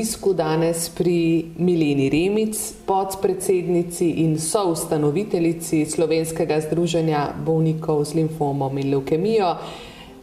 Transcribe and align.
Obisku 0.00 0.32
danes 0.32 0.88
pri 0.88 1.44
Mileni 1.58 2.08
Remic, 2.08 2.56
podpredsednici 2.86 4.06
in 4.24 4.38
soustanoviteljici 4.40 5.84
Slovenskega 5.84 6.56
združenja 6.60 7.34
bolnikov 7.44 8.04
z 8.08 8.14
limfomom 8.14 8.78
in 8.78 8.90
leukemijo. 8.90 9.50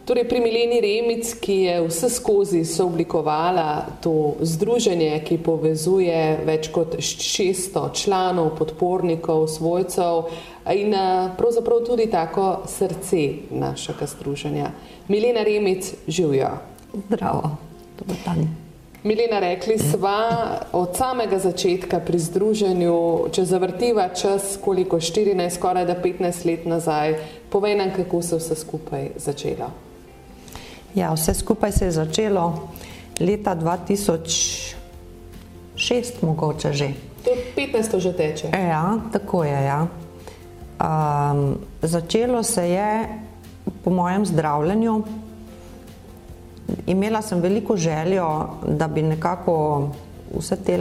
Torej, 0.05 0.26
pri 0.26 0.41
Mileni 0.41 0.82
Remic, 0.82 1.35
ki 1.38 1.54
je 1.54 1.76
vse 1.85 2.09
skozi 2.09 2.63
sooblikovala 2.66 4.02
to 4.02 4.34
združenje, 4.41 5.21
ki 5.21 5.38
povezuje 5.45 6.41
več 6.41 6.73
kot 6.73 6.98
600 6.98 7.94
članov, 7.94 8.55
podpornikov, 8.57 9.46
svojcev 9.46 10.32
in 10.73 10.98
pravzaprav 11.38 11.85
tudi 11.85 12.09
tako 12.09 12.63
srce 12.66 13.54
našega 13.54 14.10
združenja. 14.10 14.73
Milena 15.07 15.46
Remic, 15.46 15.94
živijo. 16.07 16.55
Zdravo. 16.98 17.54
Milena, 19.03 19.40
rekli 19.40 19.79
smo 19.79 20.17
od 20.71 20.98
samega 20.98 21.40
začetka 21.40 21.99
pri 21.99 22.20
združenju, 22.20 23.27
če 23.31 23.45
zavrtiva 23.45 24.09
čas, 24.09 24.57
koliko 24.62 24.98
14, 24.98 25.49
skoraj 25.54 25.85
da 25.85 25.95
15 26.01 26.45
let 26.45 26.65
nazaj, 26.65 27.15
povej 27.49 27.76
nam, 27.77 27.91
kako 27.95 28.21
se 28.21 28.35
vse 28.41 28.55
skupaj 28.55 29.09
začelo. 29.15 29.70
Ja, 30.95 31.13
vse 31.13 31.34
skupaj 31.34 31.71
se 31.71 31.85
je 31.85 31.91
začelo 31.91 32.70
leta 33.20 33.55
2006, 33.55 34.76
mogoče 36.21 36.73
že. 36.73 36.89
To 37.23 37.32
15 37.55 37.99
že 37.99 38.13
teče. 38.13 38.48
Ja, 38.49 38.98
tako 39.13 39.43
je. 39.43 39.63
Ja. 39.63 39.87
Um, 40.82 41.57
začelo 41.82 42.43
se 42.43 42.70
je 42.70 43.07
po 43.84 43.89
mojem 43.89 44.26
zdravljenju 44.26 45.04
imela 46.87 47.21
sem 47.21 47.41
veliko 47.41 47.77
željo, 47.77 48.27
da 48.68 48.87
bi 48.87 49.01
nekako 49.01 49.90
vse 50.35 50.55
te 50.55 50.77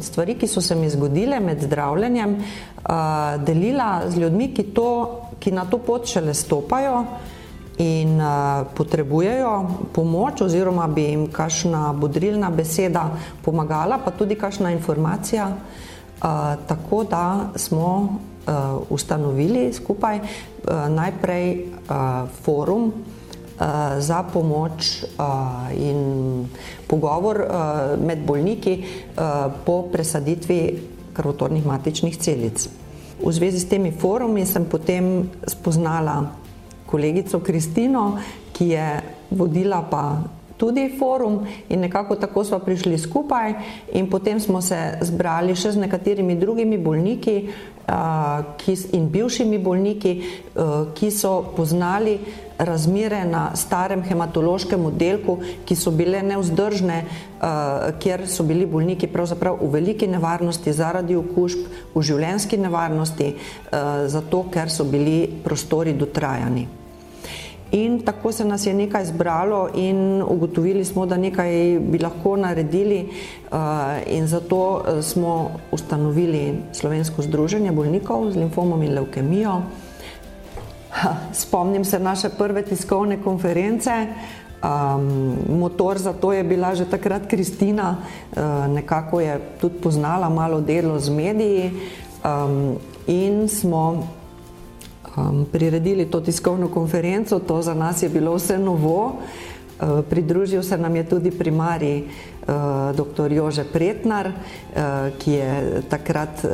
stvari, 0.00 0.34
ki 0.34 0.46
so 0.46 0.60
se 0.60 0.74
mi 0.74 0.90
zgodile 0.90 1.40
med 1.40 1.62
zdravljenjem, 1.62 2.36
uh, 2.36 3.44
delila 3.44 4.02
z 4.08 4.18
ljudmi, 4.18 4.52
ki, 4.54 4.62
to, 4.62 5.20
ki 5.40 5.52
na 5.52 5.64
to 5.64 5.78
pot 5.78 6.06
šele 6.06 6.34
stopajo 6.34 7.04
in 7.78 8.20
uh, 8.20 8.66
potrebujejo 8.76 9.52
pomoč, 9.94 10.42
oziroma 10.42 10.88
bi 10.88 11.08
jim 11.10 11.26
kakšna 11.32 11.92
bodrilna 11.92 12.50
beseda 12.50 13.08
pomagala, 13.44 14.00
pa 14.04 14.10
tudi 14.10 14.34
kakšna 14.34 14.72
informacija. 14.74 15.52
Uh, 16.18 16.58
tako 16.66 17.04
da 17.04 17.50
smo 17.56 18.18
uh, 18.48 18.82
ustanovili 18.90 19.72
skupaj 19.72 20.18
uh, 20.18 20.88
najprej 20.88 21.52
uh, 21.62 22.28
forum. 22.42 22.92
Eh, 23.58 24.00
za 24.00 24.22
pomoč 24.22 25.02
eh, 25.02 25.90
in 25.90 25.98
pogovor 26.86 27.42
eh, 27.42 27.48
med 27.98 28.22
bolniki 28.22 28.84
po 29.64 29.82
presaditvi 29.90 30.78
krvotornih 31.12 31.66
matičnih 31.66 32.14
celic. 32.14 32.68
V 33.18 33.32
zvezi 33.34 33.58
s 33.58 33.66
temi 33.66 33.90
forumi 33.90 34.46
sem 34.46 34.62
potem 34.62 35.26
spoznala 35.42 36.22
kolegico 36.86 37.42
Kristino, 37.42 38.22
ki 38.54 38.64
je 38.78 38.86
vodila 39.34 39.82
pa 39.90 40.22
tudi 40.58 40.88
forum 40.98 41.46
in 41.68 41.80
nekako 41.80 42.16
tako 42.16 42.44
smo 42.44 42.58
prišli 42.58 42.98
skupaj 42.98 43.54
in 43.92 44.10
potem 44.10 44.40
smo 44.40 44.60
se 44.60 44.98
zbrali 45.00 45.56
še 45.56 45.72
z 45.72 45.86
nekaterimi 45.86 46.36
drugimi 46.36 46.78
bolniki 46.78 47.36
in 48.92 49.08
bivšimi 49.08 49.58
bolniki, 49.58 50.12
ki 50.94 51.10
so 51.10 51.52
poznali 51.56 52.18
razmere 52.58 53.22
na 53.24 53.54
starem 53.56 54.02
hematološkem 54.02 54.84
oddelku, 54.86 55.38
ki 55.64 55.76
so 55.78 55.90
bile 55.94 56.22
neuzdržne, 56.22 56.98
uh, 57.04 57.86
kjer 58.02 58.26
so 58.28 58.44
bili 58.44 58.66
bolniki 58.66 59.06
pravzaprav 59.06 59.60
v 59.62 59.70
veliki 59.72 60.08
nevarnosti 60.10 60.74
zaradi 60.74 61.16
okužb, 61.16 61.64
v 61.94 62.02
življenski 62.02 62.58
nevarnosti, 62.58 63.30
zato 64.06 64.44
ker 64.52 64.70
so 64.70 64.84
bili 64.84 65.22
prostori 65.44 65.94
dotrajani. 65.94 66.66
In 67.72 68.00
tako 68.00 68.32
se 68.32 68.44
nas 68.44 68.66
je 68.66 68.74
nekaj 68.74 69.04
zbralo 69.04 69.68
in 69.74 70.22
ugotovili 70.22 70.84
smo, 70.84 71.06
da 71.06 71.16
nekaj 71.16 71.78
bi 71.80 71.98
lahko 71.98 72.36
naredili 72.36 73.08
uh, 73.08 73.58
in 74.06 74.26
zato 74.26 74.84
smo 75.02 75.50
ustanovili 75.72 76.54
Slovensko 76.72 77.22
združenje 77.22 77.72
bolnikov 77.72 78.30
z 78.32 78.36
limfomom 78.36 78.82
in 78.82 78.94
leukemijo. 78.94 79.60
Spomnim 81.32 81.84
se 81.84 81.98
naše 81.98 82.28
prve 82.28 82.62
tiskovne 82.62 83.22
konference. 83.22 84.06
Um, 84.58 85.36
motor 85.58 85.98
za 85.98 86.12
to 86.12 86.32
je 86.32 86.44
bila 86.44 86.74
že 86.74 86.84
takrat 86.84 87.26
Kristina, 87.30 87.96
uh, 87.96 88.66
nekako 88.74 89.20
je 89.20 89.40
tudi 89.60 89.78
poznala 89.78 90.28
malo 90.28 90.60
delo 90.60 90.98
z 90.98 91.10
mediji 91.10 91.70
um, 92.24 92.74
in 93.06 93.48
smo 93.48 94.08
um, 95.18 95.46
priredili 95.52 96.06
to 96.06 96.20
tiskovno 96.20 96.68
konferenco. 96.68 97.38
To 97.38 97.62
za 97.62 97.74
nas 97.74 98.02
je 98.02 98.08
bilo 98.08 98.34
vse 98.34 98.58
novo. 98.58 99.16
Uh, 99.80 100.02
pridružil 100.10 100.62
se 100.62 100.78
nam 100.78 100.96
je 100.96 101.04
tudi 101.04 101.30
primarij 101.30 102.02
uh, 102.02 102.96
dr. 102.96 103.32
Jože 103.32 103.64
Pretnar, 103.64 104.26
uh, 104.26 104.34
ki 105.18 105.32
je 105.32 105.82
takrat 105.88 106.44
uh, 106.44 106.50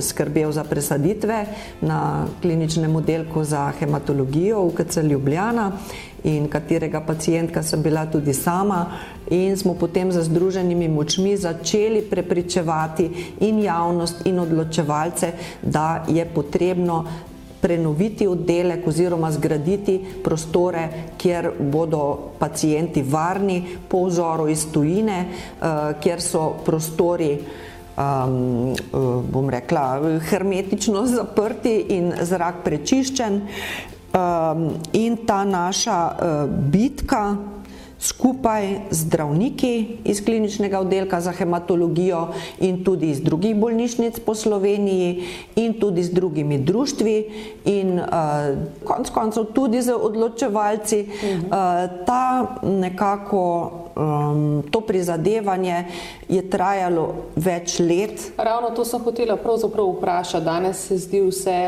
skrbel 0.00 0.52
za 0.52 0.64
presaditve 0.64 1.46
na 1.80 2.26
kliničnem 2.42 2.96
oddelku 2.96 3.44
za 3.44 3.72
hematologijo 3.78 4.62
v 4.68 4.74
KC 4.74 4.96
Ljubljana 5.02 5.72
in 6.24 6.48
katerega 6.48 7.00
pacijentka 7.00 7.62
sem 7.62 7.82
bila 7.82 8.06
tudi 8.06 8.34
sama 8.34 8.86
in 9.30 9.56
smo 9.56 9.74
potem 9.74 10.12
za 10.12 10.22
združenimi 10.22 10.88
močmi 10.88 11.36
začeli 11.36 12.02
prepričevati 12.02 13.10
in 13.40 13.58
javnost 13.58 14.26
in 14.26 14.38
odločevalce, 14.38 15.32
da 15.62 16.04
je 16.08 16.24
potrebno 16.24 17.04
prenoviti 17.62 18.26
oddelek 18.26 18.86
oziroma 18.86 19.30
zgraditi 19.30 20.00
prostore, 20.24 20.88
kjer 21.18 21.52
bodo 21.60 22.32
pacijenti 22.38 23.02
varni 23.02 23.62
po 23.88 24.04
vzoru 24.06 24.48
iz 24.48 24.66
tujine, 24.72 25.18
eh, 25.22 25.92
kjer 26.00 26.20
so 26.20 26.48
prostori 26.64 27.36
um, 27.96 28.74
bom 29.30 29.50
rekla, 29.50 30.00
hermetično 30.30 31.06
zaprti 31.16 31.76
in 31.96 32.12
zrak 32.22 32.62
prečiščen. 32.64 33.40
Um, 34.12 34.66
in 34.92 35.16
ta 35.26 35.44
naša 35.44 35.98
uh, 36.12 36.50
bitka, 36.72 37.22
skupaj 38.02 38.90
z 38.90 38.98
zdravniki 39.06 40.02
iz 40.04 40.24
kliničnega 40.24 40.80
oddelka 40.80 41.20
za 41.20 41.32
hematologijo 41.32 42.28
in 42.58 42.84
tudi 42.84 43.10
iz 43.10 43.22
drugih 43.22 43.56
bolnišnic 43.56 44.18
po 44.26 44.34
Sloveniji 44.34 45.24
in 45.56 45.78
tudi 45.80 46.02
z 46.02 46.10
drugimi 46.10 46.58
društvi 46.58 47.16
in 47.64 48.00
uh, 48.00 48.06
konc 48.84 49.10
koncev 49.10 49.44
tudi 49.54 49.82
z 49.82 49.94
odločevalci. 49.94 51.06
Uh, 51.06 51.50
ta 52.06 52.58
nekako 52.62 53.70
um, 53.96 54.62
to 54.70 54.80
prizadevanje 54.80 55.84
je 56.28 56.42
trajalo 56.50 57.14
več 57.36 57.78
let. 57.78 58.32
Ravno 58.36 58.70
to 58.74 58.84
sem 58.84 59.00
hotela 59.00 59.36
pravzaprav 59.36 59.94
vprašati. 59.96 60.44
Danes 60.44 60.86
se 60.88 60.98
zdi 60.98 61.22
vse 61.22 61.58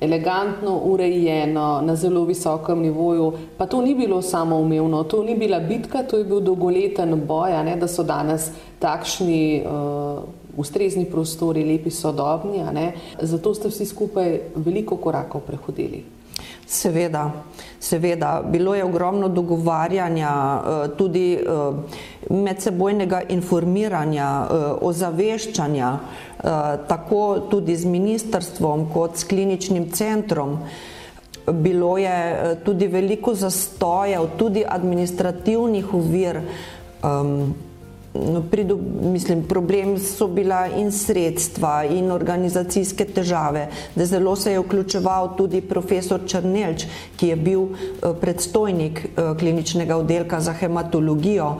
elegantno, 0.00 0.78
urejeno, 0.84 1.80
na 1.82 1.96
zelo 1.96 2.24
visokem 2.24 2.82
nivoju. 2.82 3.32
Pa 3.56 3.66
to 3.66 3.82
ni 3.82 3.94
bilo 3.94 4.22
samoumevno, 4.22 5.04
to 5.04 5.22
ni 5.22 5.34
bila 5.34 5.60
bitka, 5.60 6.02
to 6.02 6.18
je 6.18 6.24
bil 6.24 6.40
dolgoleten 6.40 7.14
boj, 7.26 7.64
ne, 7.64 7.76
da 7.76 7.88
so 7.88 8.02
danes 8.02 8.50
takšni 8.78 9.62
uh, 9.64 10.24
ustrezni 10.56 11.04
prostori, 11.04 11.64
lepi, 11.64 11.90
sodobni. 11.90 12.62
Zato 13.20 13.54
ste 13.54 13.68
vsi 13.68 13.86
skupaj 13.86 14.38
veliko 14.56 14.96
korakov 14.96 15.40
prehodili. 15.46 16.04
Seveda, 16.66 17.30
seveda, 17.80 18.42
bilo 18.48 18.74
je 18.74 18.84
ogromno 18.84 19.28
dogovarjanja, 19.28 20.30
eh, 20.30 20.88
tudi 20.96 21.34
eh, 21.34 21.46
medsebojnega 22.30 23.20
informiranja, 23.28 24.28
ozaveščanja. 24.80 25.90
Eh, 26.44 26.76
tako 26.88 27.40
tudi 27.50 27.76
z 27.76 27.88
ministrstvom 27.88 28.90
kot 28.92 29.16
s 29.16 29.24
kliničnim 29.24 29.90
centrom. 29.90 30.58
bilo 31.52 31.98
je 31.98 32.56
tudi 32.64 32.86
veliko 32.88 33.34
zastojev, 33.34 34.26
tudi 34.36 34.64
administrativnih 34.68 35.94
uvir. 35.94 36.40
Um, 37.02 37.54
no, 38.14 38.42
pridob, 38.50 38.80
mislim, 39.12 39.42
problem 39.42 39.98
so 39.98 40.26
bila 40.26 40.66
in 40.66 40.92
sredstva 40.92 41.84
in 41.84 42.10
organizacijske 42.12 43.04
težave. 43.04 43.66
Da 43.94 44.06
zelo 44.06 44.36
se 44.36 44.52
je 44.52 44.60
vključeval 44.60 45.36
tudi 45.36 45.60
profesor 45.60 46.20
Črnelč, 46.26 46.86
ki 47.16 47.28
je 47.28 47.36
bil 47.36 47.60
uh, 47.60 48.16
predstojnik 48.20 49.06
kliničnega 49.38 49.96
oddelka 49.96 50.40
za 50.40 50.52
hematologijo. 50.52 51.56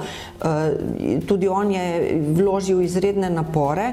Tudi 1.29 1.49
on 1.49 1.73
je 1.73 2.21
vložil 2.37 2.81
izredne 2.81 3.31
napore 3.31 3.93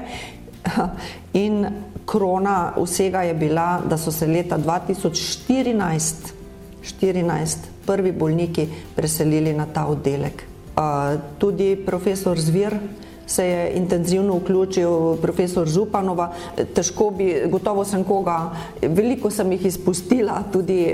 in 1.44 1.66
krona 2.06 2.72
vsega 2.76 3.22
je 3.22 3.34
bila, 3.34 3.80
da 3.88 3.96
so 3.98 4.12
se 4.12 4.26
leta 4.26 4.58
2014 4.58 6.42
14, 6.82 7.56
prvi 7.86 8.12
bolniki 8.12 8.68
preselili 8.94 9.52
na 9.52 9.66
ta 9.66 9.86
oddelek. 9.86 10.42
Tudi 11.38 11.76
profesor 11.86 12.40
Zvir 12.40 12.76
se 13.26 13.46
je 13.46 13.72
intenzivno 13.74 14.36
vključil, 14.36 15.16
profesor 15.22 15.68
Županova. 15.68 16.32
Težko 16.74 17.10
bi, 17.10 17.28
gotovo 17.50 17.84
sem 17.84 18.04
koga, 18.04 18.50
veliko 18.82 19.30
sem 19.30 19.52
jih 19.52 19.66
izpustila, 19.66 20.42
tudi 20.52 20.92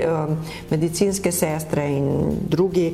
medicinske 0.69 1.31
sestre 1.31 1.89
in 1.97 2.37
drugi. 2.49 2.93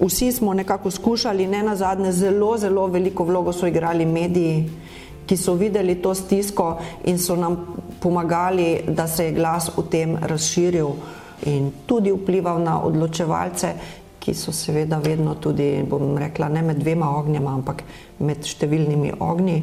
Vsi 0.00 0.32
smo 0.32 0.54
nekako 0.54 0.90
skušali, 0.90 1.46
ne 1.46 1.62
na 1.62 1.76
zadnje, 1.76 2.12
zelo, 2.12 2.58
zelo 2.58 2.86
veliko 2.86 3.24
vlogo 3.24 3.52
so 3.52 3.66
igrali 3.66 4.06
mediji, 4.06 4.70
ki 5.26 5.36
so 5.36 5.54
videli 5.54 5.94
to 6.02 6.14
stisko 6.14 6.76
in 7.04 7.18
so 7.18 7.36
nam 7.36 7.56
pomagali, 8.00 8.80
da 8.88 9.08
se 9.08 9.24
je 9.24 9.32
glas 9.32 9.70
o 9.76 9.82
tem 9.82 10.16
razširil 10.22 10.90
in 11.46 11.72
tudi 11.86 12.12
vplival 12.12 12.62
na 12.62 12.80
odločevalce, 12.82 13.72
ki 14.20 14.34
so 14.34 14.52
seveda 14.52 14.98
vedno 14.98 15.34
tudi, 15.34 15.84
bom 15.88 16.16
rekla, 16.18 16.48
ne 16.48 16.62
med 16.62 16.78
dvema 16.82 17.10
ognjema, 17.18 17.54
ampak 17.54 17.82
med 18.18 18.44
številnimi 18.44 19.12
ognji. 19.20 19.60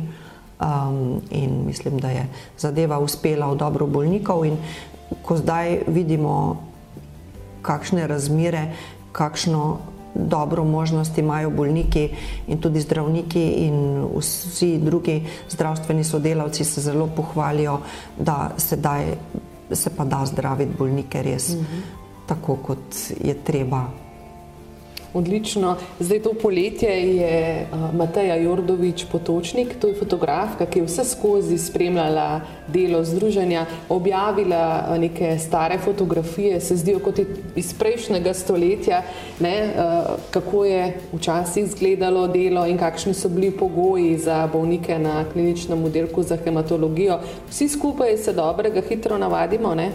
Um, 0.63 1.21
in 1.31 1.65
mislim, 1.65 1.97
da 2.00 2.09
je 2.13 2.27
zadeva 2.57 3.00
uspela 3.03 3.50
v 3.51 3.57
dobro 3.59 3.88
bolnikov. 3.88 4.45
In 4.47 4.56
ko 5.25 5.35
zdaj 5.38 5.83
vidimo, 5.91 6.35
kakšne 7.62 8.07
razmere, 8.07 8.69
kakšno 9.12 9.93
dobro 10.15 10.63
možnost 10.63 11.18
imajo 11.18 11.50
bolniki 11.50 12.10
in 12.48 12.57
tudi 12.62 12.81
zdravniki 12.81 13.44
in 13.65 14.06
vsi 14.18 14.77
drugi 14.77 15.24
zdravstveni 15.50 16.04
sodelavci 16.04 16.63
se 16.63 16.81
zelo 16.81 17.07
pohvalijo, 17.07 17.80
da 18.19 18.51
sedaj 18.57 19.06
se 19.71 19.89
pa 19.98 20.06
da 20.06 20.25
zdraviti 20.25 20.71
bolnike 20.77 21.24
res 21.24 21.50
mm 21.50 21.60
-hmm. 21.60 21.81
tako, 22.27 22.56
kot 22.56 22.95
je 23.24 23.33
treba. 23.33 24.02
Odlično. 25.13 25.75
Zdaj 26.00 26.19
to 26.19 26.31
poletje 26.42 27.15
je 27.15 27.68
Mateja 27.94 28.36
Jordovič 28.36 29.06
Potočnik, 29.12 29.75
to 29.81 29.88
je 29.88 29.94
fotografka, 29.94 30.65
ki 30.65 30.80
je 30.80 30.86
vse 30.86 31.04
skozi 31.06 31.57
spremljala 31.57 32.42
delo 32.68 33.04
združenja, 33.04 33.65
objavila 33.89 34.95
neke 34.98 35.38
stare 35.39 35.77
fotografije, 35.77 36.60
se 36.62 36.75
zdijo 36.75 37.00
kot 37.00 37.19
iz 37.56 37.74
prejšnjega 37.74 38.33
stoletja, 38.33 39.04
ne, 39.39 39.74
kako 40.31 40.65
je 40.65 40.98
včasih 41.13 41.63
izgledalo 41.63 42.27
delo 42.27 42.66
in 42.66 42.77
kakšni 42.77 43.13
so 43.13 43.30
bili 43.30 43.51
pogoji 43.51 44.18
za 44.18 44.48
bolnike 44.54 44.98
na 45.00 45.25
kliničnem 45.33 45.83
oddelku 45.83 46.24
za 46.24 46.38
hematologijo. 46.38 47.19
Vsi 47.50 47.69
skupaj 47.69 48.18
se 48.18 48.33
dobrega 48.33 48.81
hitro 48.89 49.18
navadimo, 49.18 49.75
ne? 49.75 49.92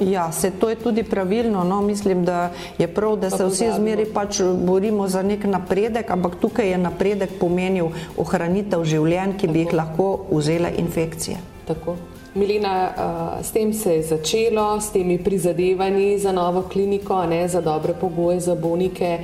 Ja, 0.00 0.32
se 0.32 0.50
to 0.50 0.70
je 0.70 0.76
tudi 0.76 1.02
pravilno. 1.02 1.64
No, 1.64 1.80
mislim, 1.82 2.24
da 2.24 2.50
je 2.78 2.88
prav, 2.88 3.16
da 3.16 3.30
se 3.30 3.44
vsi 3.44 3.72
zmeri 3.76 4.06
pač 4.14 4.40
borimo 4.42 5.08
za 5.08 5.22
nek 5.22 5.44
napredek, 5.44 6.10
ampak 6.10 6.36
tukaj 6.40 6.70
je 6.70 6.78
napredek 6.78 7.38
pomenil 7.40 7.90
ohranitev 8.16 8.84
življenj, 8.84 9.36
ki 9.40 9.48
bi 9.48 9.66
jih 9.66 9.74
lahko 9.74 10.12
vzele 10.30 10.72
infekcije. 10.78 11.36
Tako. 11.66 11.96
Milina, 12.34 12.72
uh, 12.94 13.44
s 13.46 13.50
tem 13.50 13.72
se 13.74 13.94
je 13.94 14.02
začelo, 14.02 14.80
s 14.80 14.92
temi 14.94 15.18
prizadevanji 15.18 16.18
za 16.18 16.32
novo 16.32 16.62
kliniko, 16.62 17.24
ne, 17.26 17.48
za 17.48 17.60
dobre 17.60 17.94
pogoje 18.00 18.40
za 18.40 18.54
bolnike. 18.54 19.18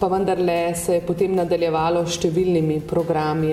Pa 0.00 0.08
vendarle 0.08 0.74
se 0.74 0.94
je 0.94 1.00
potem 1.04 1.34
nadaljevalo 1.36 2.06
s 2.08 2.14
številnimi 2.16 2.78
programi. 2.88 3.50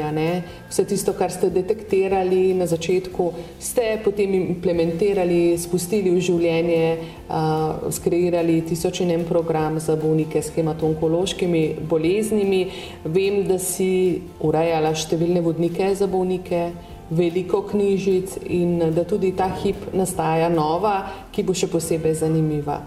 Vse 0.70 0.86
tisto, 0.88 1.12
kar 1.12 1.28
ste 1.28 1.50
detektirali 1.52 2.54
na 2.56 2.64
začetku, 2.64 3.26
ste 3.60 3.98
potem 4.00 4.32
implementirali, 4.38 5.58
spustili 5.60 6.14
v 6.16 6.24
življenje, 6.24 6.86
uh, 7.28 7.92
skreirali 7.92 8.62
tisoč 8.64 9.02
in 9.04 9.12
en 9.18 9.28
program 9.28 9.76
za 9.84 9.98
bolnike 10.00 10.40
s 10.40 10.56
hematonkološkimi 10.56 11.66
boleznimi. 11.84 12.64
Vem, 13.04 13.44
da 13.44 13.60
si 13.60 14.24
urejala 14.40 14.96
številne 14.96 15.44
vodnike 15.44 15.92
za 16.00 16.08
bolnike. 16.08 16.70
Veliko 17.12 17.66
knjižic, 17.68 18.40
in 18.48 18.80
da 18.96 19.04
tudi 19.04 19.36
ta 19.36 19.52
hip 19.60 19.92
nastaja 19.92 20.48
nova, 20.48 21.28
ki 21.32 21.44
bo 21.44 21.52
še 21.52 21.68
posebej 21.68 22.22
zanimiva. 22.24 22.82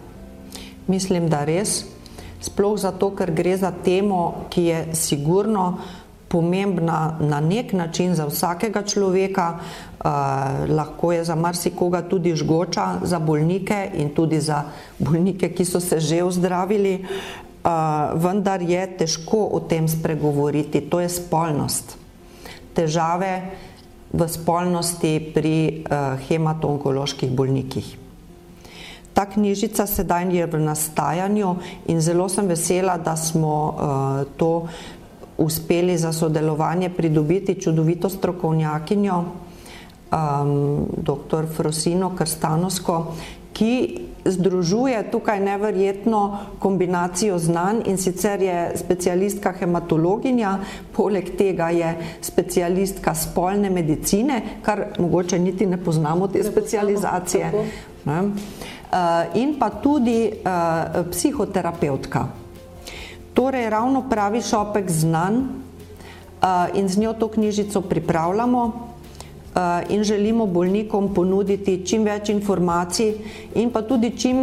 Mislim, 0.89 1.29
da 1.29 1.45
res 1.45 1.83
sploh 2.41 2.79
zato, 2.79 3.13
ker 3.17 3.31
gre 3.31 3.57
za 3.57 3.73
temo, 3.73 4.47
ki 4.51 4.63
je 4.65 4.79
sigurno 4.95 5.79
pomembna 6.31 7.17
na 7.21 7.41
nek 7.41 7.73
način 7.73 8.15
za 8.15 8.27
vsakega 8.31 8.83
človeka, 8.83 9.59
uh, 9.59 10.07
lahko 10.71 11.13
je 11.13 11.25
za 11.25 11.35
marsikoga 11.35 12.03
tudi 12.03 12.37
žgoča, 12.37 13.03
za 13.03 13.19
bolnike 13.19 13.91
in 13.95 14.15
tudi 14.15 14.41
za 14.41 14.63
bolnike, 14.99 15.51
ki 15.51 15.65
so 15.65 15.81
se 15.81 16.01
že 16.01 16.23
ozdravili, 16.23 17.01
uh, 17.03 17.71
vendar 18.15 18.63
je 18.63 18.87
težko 18.99 19.49
o 19.53 19.61
tem 19.61 19.89
spregovoriti, 19.89 20.81
to 20.81 21.01
je 21.01 21.09
spolnost. 21.09 21.99
Težave 22.75 23.51
v 24.13 24.29
spolnosti 24.29 25.19
pri 25.35 25.83
uh, 25.83 26.15
hematonkoloških 26.29 27.31
bolnikih. 27.31 28.10
Ta 29.15 29.27
knjižica 29.27 29.87
sedaj 29.87 30.31
je 30.37 30.47
v 30.47 30.61
nastajanju 30.61 31.55
in 31.87 32.01
zelo 32.01 32.29
sem 32.29 32.47
vesela, 32.47 32.99
da 32.99 33.17
smo 33.17 33.55
uh, 33.69 34.37
to 34.37 34.69
uspeli 35.39 35.99
za 35.99 36.13
sodelovanje 36.13 36.91
pridobiti 36.91 37.61
čudovito 37.61 38.09
strokovnjakinjo, 38.09 39.25
um, 40.13 40.87
dr. 40.97 41.47
Frosino 41.57 42.13
Krstanosko, 42.17 43.15
ki 43.53 44.10
združuje 44.31 45.03
tukaj 45.11 45.41
neverjetno 45.41 46.39
kombinacijo 46.59 47.39
znanj 47.39 47.83
in 47.87 47.99
sicer 47.99 48.43
je 48.43 48.73
specialistka 48.77 49.53
hematologinja, 49.53 50.59
poleg 50.97 51.37
tega 51.39 51.71
je 51.71 51.95
specialistka 52.21 53.15
spolne 53.15 53.71
medicine, 53.71 54.43
kar 54.63 54.85
mogoče 54.99 55.39
niti 55.39 55.67
ne 55.67 55.77
poznamo 55.85 56.29
te 56.29 56.45
specializacije. 56.45 57.53
Ne? 58.05 58.23
Eh, 58.91 59.39
in 59.39 59.55
pa 59.55 59.71
tudi 59.71 60.27
uh, 60.27 61.07
psihoterapeutka. 61.15 62.27
Torej, 63.35 63.71
ravno 63.71 64.03
pravi 64.11 64.43
šopek 64.43 64.91
znanj 64.91 65.37
uh, 65.39 66.75
in 66.75 66.89
z 66.91 66.99
njo 66.99 67.13
to 67.15 67.29
knjižico 67.29 67.81
pripravljamo 67.81 68.90
in 69.89 70.05
želimo 70.05 70.47
bolnikom 70.47 71.15
ponuditi 71.15 71.81
čim 71.87 72.05
več 72.05 72.29
informacij 72.31 73.15
in 73.55 73.71
pa 73.71 73.83
tudi 73.83 74.13
čim 74.17 74.37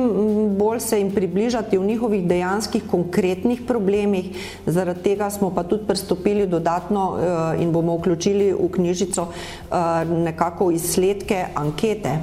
bolj 0.58 0.80
se 0.80 1.00
jim 1.00 1.12
približati 1.12 1.78
v 1.78 1.86
njihovih 1.86 2.28
dejanskih 2.28 2.84
konkretnih 2.92 3.62
problemih. 3.68 4.30
Zaradi 4.66 5.04
tega 5.04 5.30
smo 5.30 5.54
pa 5.56 5.64
tudi 5.64 5.88
pristopili 5.88 6.48
dodatno 6.48 7.12
uh, 7.12 7.62
in 7.62 7.72
bomo 7.72 7.96
vključili 7.98 8.52
v 8.54 8.68
knjižico 8.72 9.22
uh, 9.22 9.78
nekako 10.10 10.72
izsledke 10.72 11.46
ankete. 11.56 12.20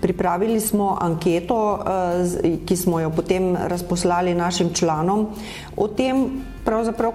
Pripravili 0.00 0.60
smo 0.60 0.96
anketo, 1.00 1.78
eh, 2.44 2.56
ki 2.66 2.76
smo 2.76 3.00
jo 3.00 3.10
potem 3.10 3.56
razposlali 3.56 4.34
našim 4.34 4.72
članom 4.74 5.26
o 5.76 5.88
tem, 5.88 6.42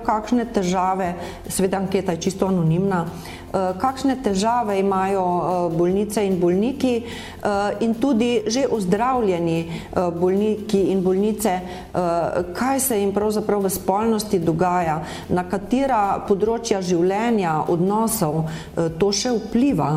kakšne 0.05 0.45
težave, 0.53 1.13
seveda 1.50 1.77
anketa 1.77 2.12
je 2.12 2.22
čisto 2.22 2.48
anonimna, 2.48 3.05
eh, 3.05 3.44
kakšne 3.79 4.17
težave 4.24 4.79
imajo 4.79 5.24
eh, 5.24 5.77
bolnice 5.77 6.25
in 6.25 6.39
bolniki 6.39 6.95
in 7.79 7.93
tudi 8.01 8.41
že 8.47 8.65
ozdravljeni 8.67 9.81
bolniki 9.93 10.79
in 10.91 11.03
bolnice, 11.03 11.59
kaj 12.57 12.79
se 12.79 12.97
jim 13.00 13.12
pravzaprav 13.13 13.62
v 13.62 13.69
spolnosti 13.69 14.39
dogaja, 14.39 14.95
na 15.29 15.43
katera 15.45 16.25
področja 16.25 16.81
življenja, 16.81 17.59
odnosov 17.69 18.50
to 18.97 19.12
še 19.13 19.35
vpliva. 19.38 19.91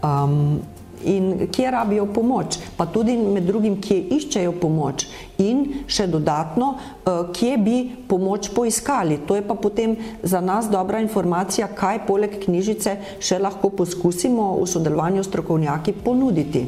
Um, 0.00 0.64
in 1.04 1.48
kje 1.52 1.70
rabijo 1.70 2.06
pomoč, 2.06 2.58
pa 2.76 2.86
tudi 2.86 3.16
med 3.16 3.46
drugim, 3.48 3.80
kje 3.82 3.98
iščejo 4.18 4.52
pomoč 4.60 5.06
in 5.38 5.84
še 5.86 6.06
dodatno, 6.06 6.74
eh, 6.78 7.10
kje 7.32 7.56
bi 7.58 7.76
pomoč 8.08 8.50
poiskali. 8.54 9.18
To 9.26 9.36
je 9.36 9.42
pa 9.42 9.54
potem 9.54 9.96
za 10.22 10.40
nas 10.40 10.70
dobra 10.70 11.00
informacija, 11.00 11.68
kaj 11.68 12.06
poleg 12.06 12.38
knjižice 12.44 12.96
še 13.20 13.38
lahko 13.38 13.70
poskusimo 13.70 14.56
v 14.62 14.66
sodelovanju 14.66 15.22
s 15.22 15.28
strokovnjaki 15.32 15.92
ponuditi. 15.92 16.66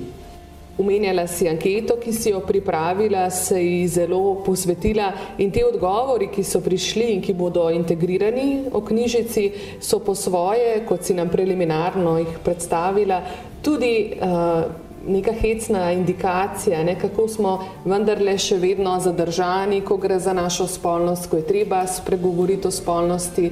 Umenjala 0.79 1.29
si 1.31 1.47
anketo, 1.47 1.95
ki 2.03 2.13
si 2.13 2.31
jo 2.33 2.41
pripravila, 2.41 3.31
se 3.31 3.61
ji 3.63 3.89
zelo 3.89 4.43
posvetila 4.43 5.13
in 5.39 5.53
te 5.55 5.63
odgovori, 5.63 6.27
ki 6.35 6.43
so 6.43 6.59
prišli 6.61 7.13
in 7.15 7.21
ki 7.23 7.35
bodo 7.39 7.69
integrirani 7.71 8.65
v 8.73 8.81
knjižici, 8.83 9.45
so 9.79 10.01
po 10.03 10.17
svoje, 10.19 10.81
kot 10.89 11.07
si 11.07 11.15
nam 11.15 11.31
preliminarno 11.31 12.17
jih 12.19 12.41
predstavila, 12.43 13.21
tudi 13.65 14.13
uh, 14.21 14.65
neka 15.07 15.33
hecna 15.33 15.93
indikacija, 15.93 16.85
ne, 16.85 16.99
kako 17.01 17.29
smo 17.29 17.59
vendarle 17.85 18.37
še 18.39 18.57
vedno 18.59 18.97
zadržani, 19.01 19.81
ko 19.85 19.97
gre 20.01 20.19
za 20.21 20.33
našo 20.33 20.67
spolnost, 20.67 21.29
ko 21.31 21.37
je 21.37 21.47
treba 21.47 21.85
spregovoriti 21.87 22.69
o 22.69 22.71
spolnosti. 22.71 23.51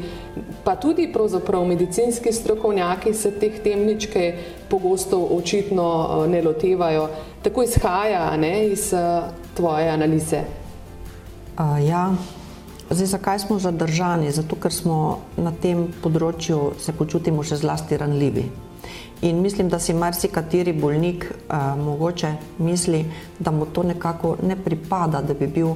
Pa 0.65 0.77
tudi 0.77 1.13
medicinski 1.69 2.33
strokovnjaki 2.33 3.15
se 3.15 3.31
teh 3.31 3.61
temničke 3.65 4.35
pogosto 4.69 5.19
očitno 5.19 6.25
eh, 6.25 6.29
ne 6.29 6.43
lotevajo. 6.43 7.09
Tako 7.43 7.63
izhaja 7.63 8.37
ne, 8.37 8.69
iz 8.69 8.93
eh, 8.93 9.23
tvoje 9.55 9.89
analize. 9.89 10.43
Uh, 11.59 11.89
ja. 11.89 12.15
Zdaj, 12.91 13.07
zakaj 13.07 13.39
smo 13.39 13.59
zadržani? 13.59 14.33
Zato, 14.33 14.57
ker 14.57 14.73
smo 14.73 15.19
na 15.37 15.53
tem 15.53 15.87
področju 16.03 16.75
se 16.81 16.93
počutimo 16.93 17.45
še 17.45 17.57
zlasti 17.57 17.97
ranljivi. 17.97 18.72
In 19.23 19.41
mislim, 19.41 19.69
da 19.69 19.79
si 19.79 19.95
marsikateri 19.95 20.73
bolnik 20.73 21.25
uh, 21.31 21.85
mogoče 21.85 22.33
misli, 22.59 23.05
da 23.39 23.51
mu 23.51 23.67
to 23.67 23.83
nekako 23.83 24.37
ne 24.43 24.57
pripada, 24.57 25.21
da 25.23 25.35
bi, 25.35 25.47
bil, 25.47 25.69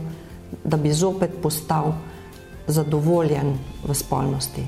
da 0.64 0.76
bi 0.76 0.92
zopet 0.92 1.30
postal 1.42 1.92
zadovoljen 2.66 3.54
v 3.86 3.94
spolnosti. 3.94 4.64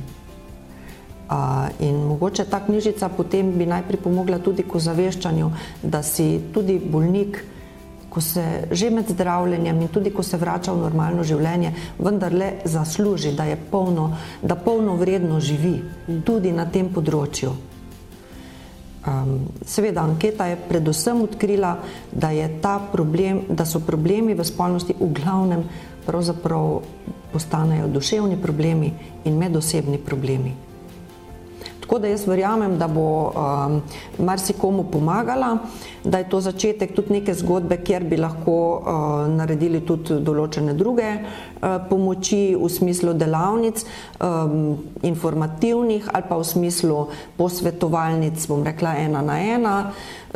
Uh, 1.29 1.35
in 1.81 1.97
mogoče 2.07 2.45
ta 2.45 2.61
knjižica 2.65 3.09
potem 3.09 3.51
bi 3.59 3.67
najprej 3.67 4.01
pomogla 4.01 4.39
tudi 4.39 4.63
k 4.63 4.75
ozaveščanju, 4.75 5.51
da 5.83 6.03
si 6.03 6.39
tudi 6.55 6.79
bolnik, 6.79 7.45
ko 8.09 8.21
se 8.21 8.69
že 8.71 8.91
med 8.91 9.11
zdravljenjem 9.11 9.81
in 9.83 9.89
tudi 9.89 10.11
ko 10.11 10.23
se 10.23 10.39
vrača 10.39 10.73
v 10.73 10.87
normalno 10.87 11.25
življenje, 11.25 11.75
vendarle 11.99 12.53
zasluži, 12.65 13.35
da 13.35 13.45
je 13.45 13.59
polno, 13.71 14.13
da 14.43 14.55
polno 14.55 14.95
vredno 14.97 15.41
živi 15.41 15.81
tudi 16.25 16.53
na 16.53 16.65
tem 16.71 16.89
področju. 16.95 17.53
Um, 19.09 19.49
seveda, 19.65 20.03
anketa 20.05 20.47
je 20.47 20.57
predvsem 20.69 21.23
odkrila, 21.23 21.79
da, 22.13 22.29
problem, 22.93 23.41
da 23.49 23.65
so 23.65 23.81
problemi 23.81 24.35
v 24.35 24.45
spolnosti 24.45 24.93
v 25.01 25.09
glavnem 25.17 25.65
postanejo 27.33 27.89
duševni 27.89 28.37
problemi 28.43 28.93
in 29.25 29.39
medosebni 29.39 29.99
problemi. 29.99 30.68
Tako 31.89 31.99
da 31.99 32.09
jaz 32.09 32.27
verjamem, 32.29 32.75
da 32.79 32.85
bo 32.89 33.33
um, 33.33 33.79
marsikomu 34.19 34.83
pomagala, 34.93 35.55
da 36.05 36.19
je 36.19 36.27
to 36.29 36.41
začetek 36.41 36.93
tudi 36.93 37.15
neke 37.15 37.33
zgodbe, 37.35 37.79
kjer 37.81 38.05
bi 38.05 38.19
lahko 38.21 38.57
uh, 38.77 39.23
naredili 39.33 39.81
tudi 39.89 40.19
določene 40.21 40.75
druge 40.77 41.07
uh, 41.15 41.79
pomoči 41.89 42.53
v 42.61 42.69
smislu 42.69 43.17
delavnic, 43.17 43.87
um, 44.21 44.77
informativnih 45.01 46.13
ali 46.13 46.29
pa 46.29 46.37
v 46.37 46.51
smislu 46.51 47.01
posvetovalnic, 47.41 48.45
bom 48.53 48.69
rekla 48.69 48.99
ena 49.07 49.25
na 49.25 49.41
ena, 49.41 49.75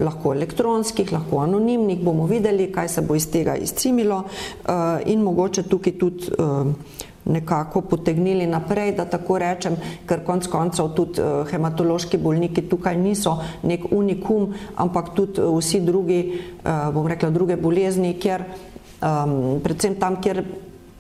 lahko 0.00 0.32
elektronskih, 0.32 1.12
lahko 1.12 1.44
anonimnih, 1.44 2.00
bomo 2.00 2.32
videli, 2.32 2.73
kaj 2.73 2.94
se 2.97 3.04
bo 3.04 3.21
iz 3.21 3.28
tega 3.28 3.61
izcimilo 3.61 4.25
uh, 4.25 5.04
in 5.04 5.21
mogoče 5.21 5.68
tukaj 5.68 5.99
tudi. 6.00 6.32
Uh, 6.32 7.11
nekako 7.24 7.80
potegnili 7.80 8.46
naprej, 8.46 8.92
da 8.96 9.04
tako 9.04 9.38
rečem, 9.38 9.76
ker 10.06 10.24
konc 10.26 10.46
koncev 10.50 10.90
tudi 10.96 11.22
uh, 11.22 11.46
hematološki 11.50 12.18
bolniki 12.18 12.66
tukaj 12.68 12.96
niso 12.98 13.36
nek 13.62 13.86
unikum, 13.90 14.50
ampak 14.76 15.12
tudi 15.14 15.40
uh, 15.40 15.54
vsi 15.58 15.80
drugi, 15.86 16.20
uh, 16.64 16.90
bom 16.94 17.06
rekla, 17.06 17.30
druge 17.30 17.56
bolezni, 17.56 18.16
kjer 18.18 18.44
um, 18.44 19.60
predvsem 19.62 19.94
tam, 20.00 20.18
kjer 20.22 20.42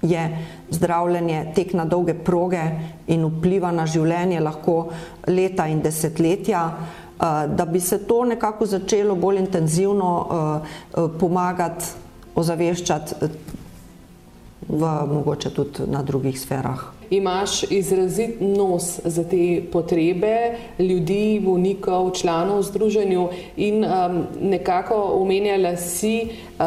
je 0.02 0.22
zdravljenje 0.70 1.52
tek 1.54 1.74
na 1.78 1.84
dolge 1.84 2.14
proge 2.14 2.62
in 3.06 3.26
vpliva 3.26 3.70
na 3.70 3.86
življenje 3.86 4.40
lahko 4.42 4.76
leta 5.30 5.68
in 5.70 5.82
desetletja, 5.82 6.62
da 7.22 7.64
bi 7.70 7.78
se 7.80 8.00
to 8.02 8.24
nekako 8.26 8.66
začelo 8.66 9.14
bolj 9.14 9.38
intenzivno 9.44 10.08
pomagati, 11.20 11.92
ozaveščati 12.34 13.28
v 14.68 15.06
mogoče 15.06 15.50
tudi 15.50 15.86
na 15.86 16.02
drugih 16.02 16.40
sferah 16.40 17.01
imaš 17.12 17.62
izrazit 17.62 18.40
nos 18.40 19.00
za 19.04 19.24
te 19.24 19.62
potrebe 19.72 20.56
ljudi, 20.78 21.40
bolnikov, 21.44 22.10
članov 22.10 22.58
v 22.58 22.62
združenju 22.62 23.28
in 23.56 23.84
um, 23.84 24.24
nekako 24.40 24.94
omenjala 25.20 25.76
si, 25.76 26.28
uh, 26.58 26.64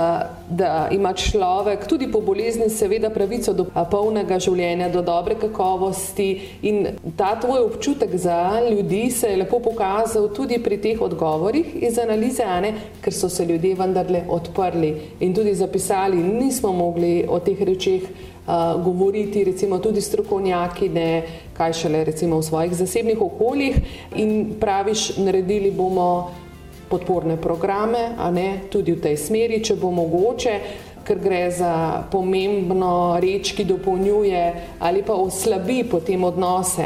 da 0.49 0.89
ima 0.91 1.13
človek 1.13 1.87
tudi 1.87 2.11
po 2.11 2.21
bolezni 2.21 2.69
seveda 2.69 3.09
pravico 3.09 3.53
do 3.53 3.63
uh, 3.63 3.81
polnega 3.91 4.39
življenja, 4.39 4.89
do 4.89 5.01
dobre 5.01 5.35
kakovosti 5.41 6.29
in 6.61 6.87
ta 7.17 7.33
tvoj 7.41 7.65
občutek 7.65 8.15
za 8.15 8.61
ljudi 8.69 9.09
se 9.11 9.33
je 9.33 9.41
lepo 9.41 9.59
pokazal 9.59 10.29
tudi 10.29 10.61
pri 10.63 10.77
teh 10.77 11.01
odgovorih 11.01 11.73
iz 11.81 11.97
analize, 11.99 12.43
Ane, 12.43 12.73
ker 13.01 13.13
so 13.13 13.29
se 13.29 13.45
ljudje 13.45 13.75
vendarle 13.75 14.21
odprli 14.29 14.93
in 15.19 15.33
tudi 15.33 15.55
zapisali, 15.55 16.17
nismo 16.17 16.73
mogli 16.73 17.25
o 17.29 17.39
teh 17.39 17.61
rečeh 17.61 18.34
uh, 18.47 18.83
govoriti, 18.83 19.43
recimo 19.43 19.79
tudi 19.79 20.01
strokovnjaki, 20.01 20.89
ne 20.89 21.23
kaj 21.53 21.73
šele 21.73 22.03
recimo 22.03 22.39
v 22.39 22.43
svojih 22.43 22.73
zasebnih 22.75 23.21
okoljih 23.21 23.77
in 24.15 24.55
praviš, 24.59 25.17
naredili 25.17 25.71
bomo 25.71 26.31
podporne 26.89 27.37
programe, 27.41 28.11
a 28.17 28.31
ne 28.31 28.59
tudi 28.71 28.93
v 28.93 29.01
tej 29.01 29.17
smeri, 29.17 29.63
če 29.63 29.75
bo 29.75 29.91
mogoče 29.91 30.59
ker 31.05 31.19
gre 31.21 31.51
za 31.53 32.03
pomembno 32.11 33.17
reč, 33.21 33.53
ki 33.53 33.65
dopolnjuje 33.69 34.41
ali 34.79 35.03
pa 35.05 35.13
oslabi 35.13 35.83
potem 35.85 36.23
odnose. 36.25 36.85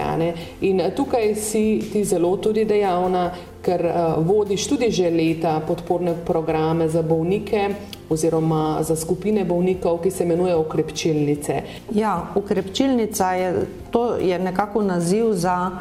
In 0.61 0.83
tukaj 0.95 1.35
si 1.35 1.79
ti 1.91 2.03
zelo 2.03 2.35
tudi 2.37 2.65
dejavna, 2.65 3.29
ker 3.63 3.85
uh, 3.85 4.19
vodiš 4.23 4.67
tudi 4.67 4.91
že 4.91 5.09
leta 5.11 5.59
podporne 5.67 6.15
programe 6.25 6.87
za 6.89 7.01
bolnike 7.01 7.69
oziroma 8.09 8.83
za 8.83 8.95
skupine 8.95 9.45
bolnikov, 9.45 10.01
ki 10.03 10.11
se 10.11 10.23
imenujejo 10.23 10.61
ukrepčilnice. 10.61 11.61
Ja, 11.93 12.31
ukrepčilnica 12.35 13.31
je, 13.33 13.65
to 13.91 14.15
je 14.15 14.39
nekako 14.39 14.81
naziv 14.81 15.33
za 15.33 15.71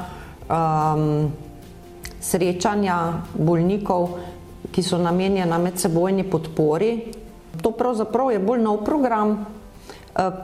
um, 0.48 1.32
srečanja 2.20 3.22
bolnikov, 3.34 4.18
ki 4.72 4.82
so 4.82 4.98
namenjena 4.98 5.58
medsebojni 5.58 6.24
podpori. 6.30 6.98
To 7.62 7.70
pravzaprav 7.70 8.32
je 8.32 8.38
bolj 8.38 8.60
nov 8.62 8.84
program, 8.84 9.46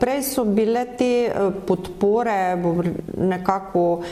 prej 0.00 0.23
so 0.23 0.45
bile 0.45 0.85
te 0.99 1.26
eh, 1.26 1.50
podpore 1.66 2.57
nekako 3.19 4.02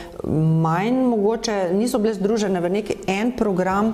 manj, 0.61 0.99
mogoče 1.07 1.69
niso 1.73 1.99
bile 1.99 2.13
združene 2.13 2.59
v 2.59 2.69
neki 2.69 2.95
en 3.07 3.31
program. 3.37 3.93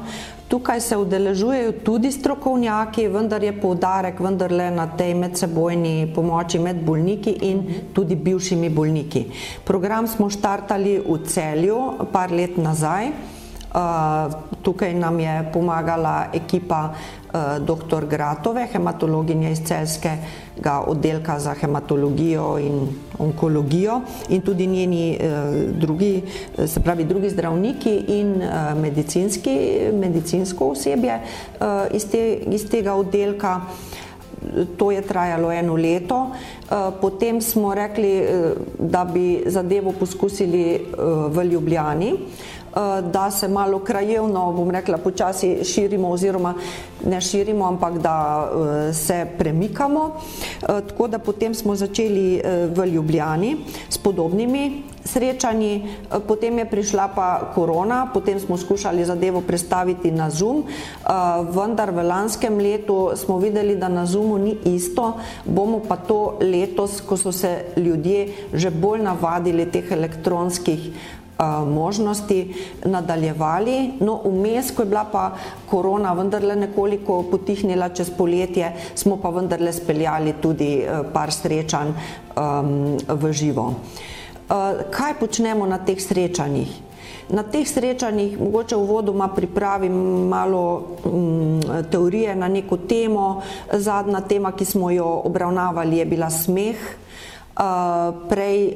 Tukaj 0.50 0.82
se 0.82 0.98
udeležujejo 0.98 1.72
tudi 1.86 2.10
strokovnjaki, 2.12 3.06
vendar 3.08 3.44
je 3.44 3.54
poudarek 3.62 4.20
vendarle 4.20 4.72
na 4.74 4.88
tej 4.98 5.14
medsebojni 5.14 6.10
pomoči 6.16 6.60
med 6.60 6.82
bolniki 6.86 7.36
in 7.52 7.62
tudi 7.94 8.16
bivšimi 8.16 8.70
bolniki. 8.70 9.28
Program 9.66 10.08
smo 10.08 10.30
štartali 10.30 10.98
v 11.06 11.20
celju 11.30 12.10
par 12.12 12.34
let 12.34 12.58
nazaj. 12.58 13.14
Uh, 13.70 14.34
tukaj 14.62 14.94
nam 14.94 15.20
je 15.20 15.50
pomagala 15.54 16.26
ekipa 16.34 16.90
uh, 16.90 17.62
dr. 17.62 18.06
Gratove, 18.10 18.66
hematologinja 18.72 19.50
iz 19.50 19.62
celskega 19.62 20.80
oddelka 20.88 21.40
za 21.40 21.54
hematologijo 21.54 22.58
in 22.58 22.88
onkologijo 23.20 24.02
in 24.30 24.42
tudi 24.42 24.68
njeni 24.68 25.20
uh, 25.22 25.54
drugi, 25.80 26.24
se 26.66 26.80
pravi 26.80 27.04
drugi 27.04 27.30
zdravniki 27.30 27.96
in 28.08 28.42
medicinski, 28.82 29.80
medicinsko 29.94 30.72
osebje 30.72 31.20
iz, 31.94 32.10
te, 32.10 32.36
iz 32.36 32.70
tega 32.70 32.94
oddelka. 32.94 33.62
To 34.78 34.92
je 34.92 35.02
trajalo 35.02 35.52
eno 35.52 35.76
leto, 35.76 36.32
potem 37.02 37.42
smo 37.42 37.74
rekli, 37.76 38.24
da 38.80 39.04
bi 39.06 39.44
zadevo 39.46 39.92
poskusili 39.92 40.86
v 41.30 41.44
Ljubljani. 41.44 42.14
Eh, 42.76 43.02
da 43.02 43.32
se 43.32 43.48
malo 43.48 43.80
krajevno, 43.80 44.52
bom 44.52 44.72
rekla, 44.72 44.98
počasi 44.98 45.64
širimo 45.64 46.10
oziroma 46.10 46.54
ne 47.06 47.22
širimo, 47.22 47.66
ampak 47.66 47.98
da 47.98 48.46
eh, 48.46 48.94
se 48.94 49.28
premikamo. 49.38 50.12
Eh, 50.62 50.66
tako 50.88 51.08
da 51.08 51.20
potem 51.20 51.56
smo 51.56 51.76
začeli 51.76 52.42
v 52.76 52.86
Ljubljani 52.86 53.58
s 53.90 53.98
podobnimi 53.98 54.84
srečanji, 55.06 55.88
potem 56.28 56.58
je 56.60 56.66
prišla 56.66 57.08
pa 57.16 57.52
korona, 57.56 58.08
potem 58.14 58.40
smo 58.40 58.58
skušali 58.58 59.06
zadevo 59.06 59.42
predstaviti 59.42 60.12
na 60.12 60.30
Zoom, 60.30 60.64
vendar 61.56 61.92
v 61.92 62.04
lanskem 62.04 62.58
letu 62.58 63.12
smo 63.16 63.40
videli, 63.40 63.76
da 63.76 63.88
na 63.88 64.06
Zoomu 64.06 64.38
ni 64.38 64.58
isto, 64.66 65.14
bomo 65.46 65.80
pa 65.88 65.96
to 65.98 66.38
letos, 66.42 67.02
ko 67.02 67.18
so 67.18 67.32
se 67.32 67.74
ljudje 67.78 68.28
že 68.54 68.70
bolj 68.70 69.02
navadili 69.02 69.66
teh 69.72 69.92
elektronskih 69.92 70.92
možnosti 71.66 72.54
nadaljevali. 72.86 73.92
No, 74.00 74.20
vmes, 74.26 74.72
ko 74.72 74.82
je 74.82 74.90
bila 74.92 75.06
pa 75.12 75.32
korona 75.70 76.14
vendarle 76.14 76.56
nekoliko 76.56 77.24
potihnila 77.32 77.90
čez 77.90 78.12
poletje, 78.18 78.74
smo 78.96 79.18
pa 79.18 79.30
vendarle 79.30 79.74
speljali 79.74 80.34
tudi 80.42 80.84
par 81.14 81.32
srečanj 81.32 81.94
um, 82.36 82.98
v 83.08 83.34
živo. 83.34 83.74
Uh, 84.50 84.90
kaj 84.90 85.14
počnemo 85.20 85.66
na 85.70 85.78
teh 85.78 86.00
srečanjih? 86.02 86.70
Na 87.30 87.44
teh 87.46 87.68
srečanjih 87.70 88.40
mogoče 88.42 88.76
v 88.76 88.86
vodoma 88.90 89.28
pripravim 89.30 89.94
malo 90.26 90.98
um, 91.06 91.62
teorije 91.92 92.36
na 92.36 92.48
neko 92.48 92.78
temo. 92.90 93.42
Zadnja 93.74 94.22
tema, 94.22 94.52
ki 94.52 94.66
smo 94.66 94.90
jo 94.92 95.06
obravnavali, 95.30 96.02
je 96.02 96.06
bila 96.06 96.30
smeh. 96.30 96.82
Uh, 97.60 98.26
prej 98.30 98.74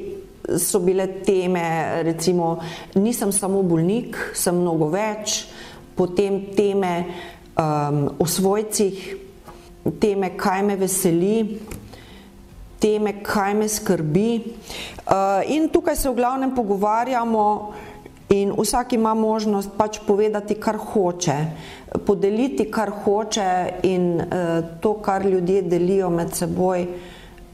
so 0.58 0.80
bile 0.80 1.06
teme, 1.24 2.02
recimo, 2.02 2.58
nisem 2.94 3.32
samo 3.32 3.62
bolnik, 3.62 4.16
sem 4.34 4.56
mnogo 4.56 4.90
več, 4.92 5.44
potem 5.96 6.40
teme 6.56 6.92
um, 7.56 8.10
o 8.18 8.26
svojcih, 8.26 9.16
teme, 10.00 10.34
kaj 10.36 10.62
me 10.62 10.76
veseli, 10.76 11.60
teme, 12.80 13.18
kaj 13.24 13.54
me 13.54 13.68
skrbi. 13.68 14.30
Uh, 15.04 15.40
in 15.48 15.68
tukaj 15.72 15.96
se 15.96 16.10
v 16.10 16.18
glavnem 16.20 16.54
pogovarjamo. 16.54 17.48
In 18.34 18.54
vsak 18.56 18.94
ima 18.96 19.12
možnost 19.14 19.76
pač 19.76 20.00
povedati, 20.02 20.56
kar 20.58 20.78
hoče, 20.80 21.34
podeliti, 22.06 22.64
kar 22.72 22.90
hoče, 23.04 23.48
in 23.86 24.16
uh, 24.16 24.64
to, 24.80 24.96
kar 25.04 25.26
ljudje 25.26 25.62
delijo 25.62 26.08
med 26.10 26.32
seboj, 26.34 26.86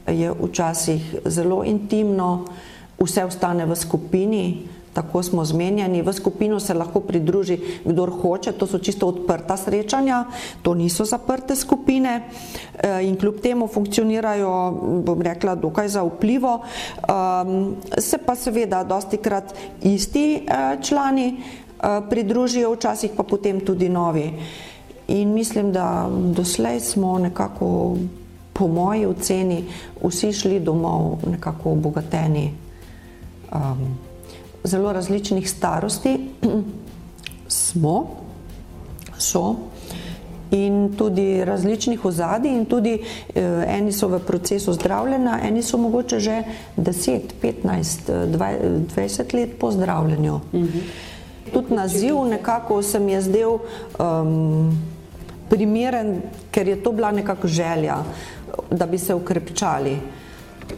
je 0.07 0.31
včasih 0.31 1.15
zelo 1.25 1.61
intimno, 1.67 2.47
vse 3.01 3.25
ostane 3.25 3.65
v 3.65 3.75
skupini, 3.75 4.45
tako 4.93 5.23
smo 5.23 5.45
zmenjeni. 5.45 6.01
V 6.01 6.13
skupino 6.13 6.59
se 6.59 6.73
lahko 6.73 6.99
pridruži, 6.99 7.57
kdor 7.85 8.11
hoče, 8.21 8.51
to 8.51 8.67
so 8.67 8.79
čisto 8.79 9.07
odprta 9.07 9.57
srečanja, 9.57 10.25
to 10.61 10.73
niso 10.73 11.05
zaprte 11.05 11.55
skupine 11.55 12.21
eh, 12.21 13.07
in 13.07 13.15
kljub 13.15 13.39
temu 13.41 13.67
funkcionirajo, 13.67 14.51
bom 15.05 15.21
rekla, 15.21 15.55
dokaj 15.55 15.87
zaupljivo. 15.87 16.59
Um, 16.61 17.75
se 17.97 18.17
pa 18.17 18.35
seveda 18.35 18.83
dosti 18.83 19.17
krat 19.17 19.53
isti 19.81 20.35
eh, 20.35 20.77
člani 20.81 21.27
eh, 21.37 22.01
pridružijo, 22.09 22.73
včasih 22.75 23.11
pa 23.17 23.23
potem 23.23 23.59
tudi 23.65 23.89
novi. 23.89 24.33
In 25.07 25.33
mislim, 25.33 25.71
da 25.71 26.07
doslej 26.09 26.79
smo 26.79 27.19
nekako, 27.19 27.97
po 28.53 28.67
moji 28.67 29.05
oceni, 29.05 29.63
vsi 30.03 30.33
šli 30.33 30.59
domov 30.59 31.17
nekako 31.27 31.71
obogateni. 31.71 32.70
Um, 33.51 33.97
zelo 34.63 34.93
različnih 34.93 35.49
starosti 35.49 36.17
smo, 37.47 38.07
so 39.17 39.55
in 40.51 40.93
tudi 40.97 41.45
različnih 41.45 42.05
ozadij 42.05 42.51
in 42.51 42.65
tudi 42.65 42.93
eh, 43.35 43.77
eni 43.77 43.91
so 43.91 44.07
v 44.07 44.19
procesu 44.19 44.73
zdravljenja, 44.73 45.39
eni 45.47 45.63
so 45.63 45.77
mogoče 45.77 46.19
že 46.19 46.43
10, 46.77 47.19
15, 47.41 48.11
20 48.95 49.33
let 49.33 49.59
po 49.59 49.71
zdravljenju. 49.71 50.39
Mhm. 50.53 50.79
Tudi 51.53 51.75
naziv 51.75 52.15
nekako 52.29 52.81
se 52.83 52.99
mi 52.99 53.11
je 53.11 53.21
zdel 53.21 53.57
um, 53.99 54.77
primeren, 55.49 56.21
ker 56.51 56.67
je 56.67 56.83
to 56.83 56.91
bila 56.91 57.11
nekako 57.11 57.47
želja, 57.47 57.97
da 58.71 58.85
bi 58.85 58.97
se 58.97 59.13
ukrepčali. 59.13 59.97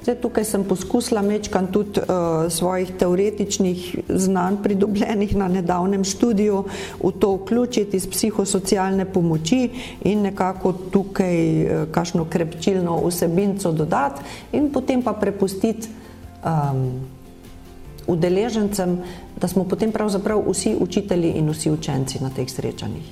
Zdaj, 0.02 0.16
tukaj 0.22 0.46
sem 0.46 0.64
poskusila 0.64 1.22
mečkan 1.22 1.68
tudi 1.72 2.02
uh, 2.02 2.52
svojih 2.52 2.92
teoretičnih 3.00 4.10
znanj 4.10 4.58
pridobljenih 4.64 5.36
na 5.36 5.48
nedavnem 5.48 6.04
študiju 6.04 6.64
v 7.04 7.12
to 7.20 7.34
vključiti 7.36 7.98
iz 7.98 8.08
psihosocialne 8.08 9.06
pomoči 9.06 9.70
in 10.02 10.22
nekako 10.22 10.74
tukaj 10.74 11.38
uh, 11.64 11.88
kakšno 11.92 12.26
krepčilno 12.26 12.98
vsebinco 13.08 13.72
dodati 13.72 14.22
in 14.52 14.72
potem 14.72 15.04
pa 15.04 15.14
prepustiti 15.14 15.90
um, 16.44 17.04
udeležencem, 18.08 18.98
da 19.42 19.48
smo 19.48 19.64
potem 19.64 19.92
pravzaprav 19.92 20.44
vsi 20.50 20.76
učitelji 20.80 21.32
in 21.36 21.50
vsi 21.50 21.72
učenci 21.72 22.24
na 22.24 22.30
teh 22.30 22.50
srečanjih. 22.50 23.04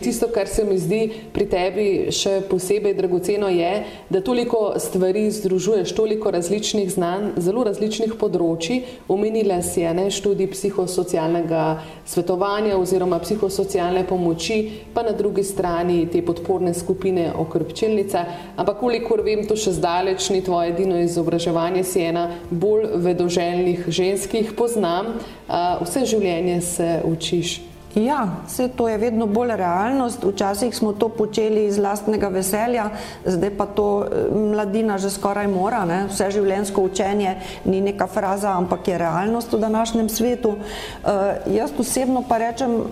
Tisto, 0.00 0.28
kar 0.34 0.48
se 0.48 0.64
mi 0.64 0.78
zdi 0.78 1.00
pri 1.32 1.46
tebi 1.48 1.86
še 2.12 2.40
posebej 2.50 2.94
dragoceno, 2.94 3.48
je, 3.48 3.84
da 4.10 4.20
toliko 4.20 4.74
stvari 4.78 5.30
združuješ, 5.30 5.94
toliko 5.94 6.30
različnih 6.30 6.90
znanj, 6.92 7.30
zelo 7.40 7.64
različnih 7.64 8.16
področji. 8.20 8.82
Omenila 9.08 9.60
si 9.62 9.80
je 9.80 9.94
ne 9.94 10.08
študij 10.10 10.50
psihosocialnega 10.52 11.62
svetovanja 12.04 12.76
oziroma 12.76 13.20
psihosocialne 13.22 14.04
pomoči, 14.08 14.58
pa 14.94 15.06
na 15.06 15.14
drugi 15.16 15.44
strani 15.46 16.04
te 16.12 16.22
podporne 16.26 16.74
skupine 16.74 17.30
okrepčilnica. 17.32 18.26
Ampak, 18.56 18.80
kolikor 18.82 19.22
vem, 19.24 19.46
to 19.48 19.56
še 19.56 19.76
zdaleč 19.78 20.28
ni 20.34 20.42
tvoje 20.44 20.74
edino 20.74 20.98
izobraževanje, 21.00 21.84
si 21.86 22.04
ena 22.04 22.26
bolj 22.50 22.90
vedoželjnih 23.06 23.88
ženskih 23.88 24.52
poznam 24.58 25.14
vse 25.48 26.06
življenje 26.06 26.60
se 26.60 26.90
učiš. 27.04 27.60
Ja, 27.94 28.42
vse 28.46 28.68
to 28.68 28.88
je 28.88 28.98
vedno 28.98 29.26
bolj 29.26 29.54
realnost. 29.56 30.24
Včasih 30.24 30.74
smo 30.74 30.92
to 30.92 31.08
počeli 31.08 31.66
iz 31.66 31.78
lastnega 31.78 32.28
veselja, 32.28 32.88
zdaj 33.26 33.50
pa 33.54 33.66
to 33.66 33.86
eh, 34.02 34.34
mladina 34.34 34.98
že 34.98 35.10
skoraj 35.10 35.46
mora. 35.48 35.84
Ne? 35.86 36.06
Vse 36.10 36.30
življenjsko 36.34 36.82
učenje 36.82 37.36
ni 37.64 37.80
neka 37.80 38.06
fraza, 38.10 38.56
ampak 38.58 38.88
je 38.88 38.98
realnost 38.98 39.52
v 39.52 39.62
današnjem 39.62 40.08
svetu. 40.08 40.56
Uh, 40.56 41.54
jaz 41.54 41.70
osebno 41.78 42.24
pa 42.28 42.38
rečem, 42.38 42.82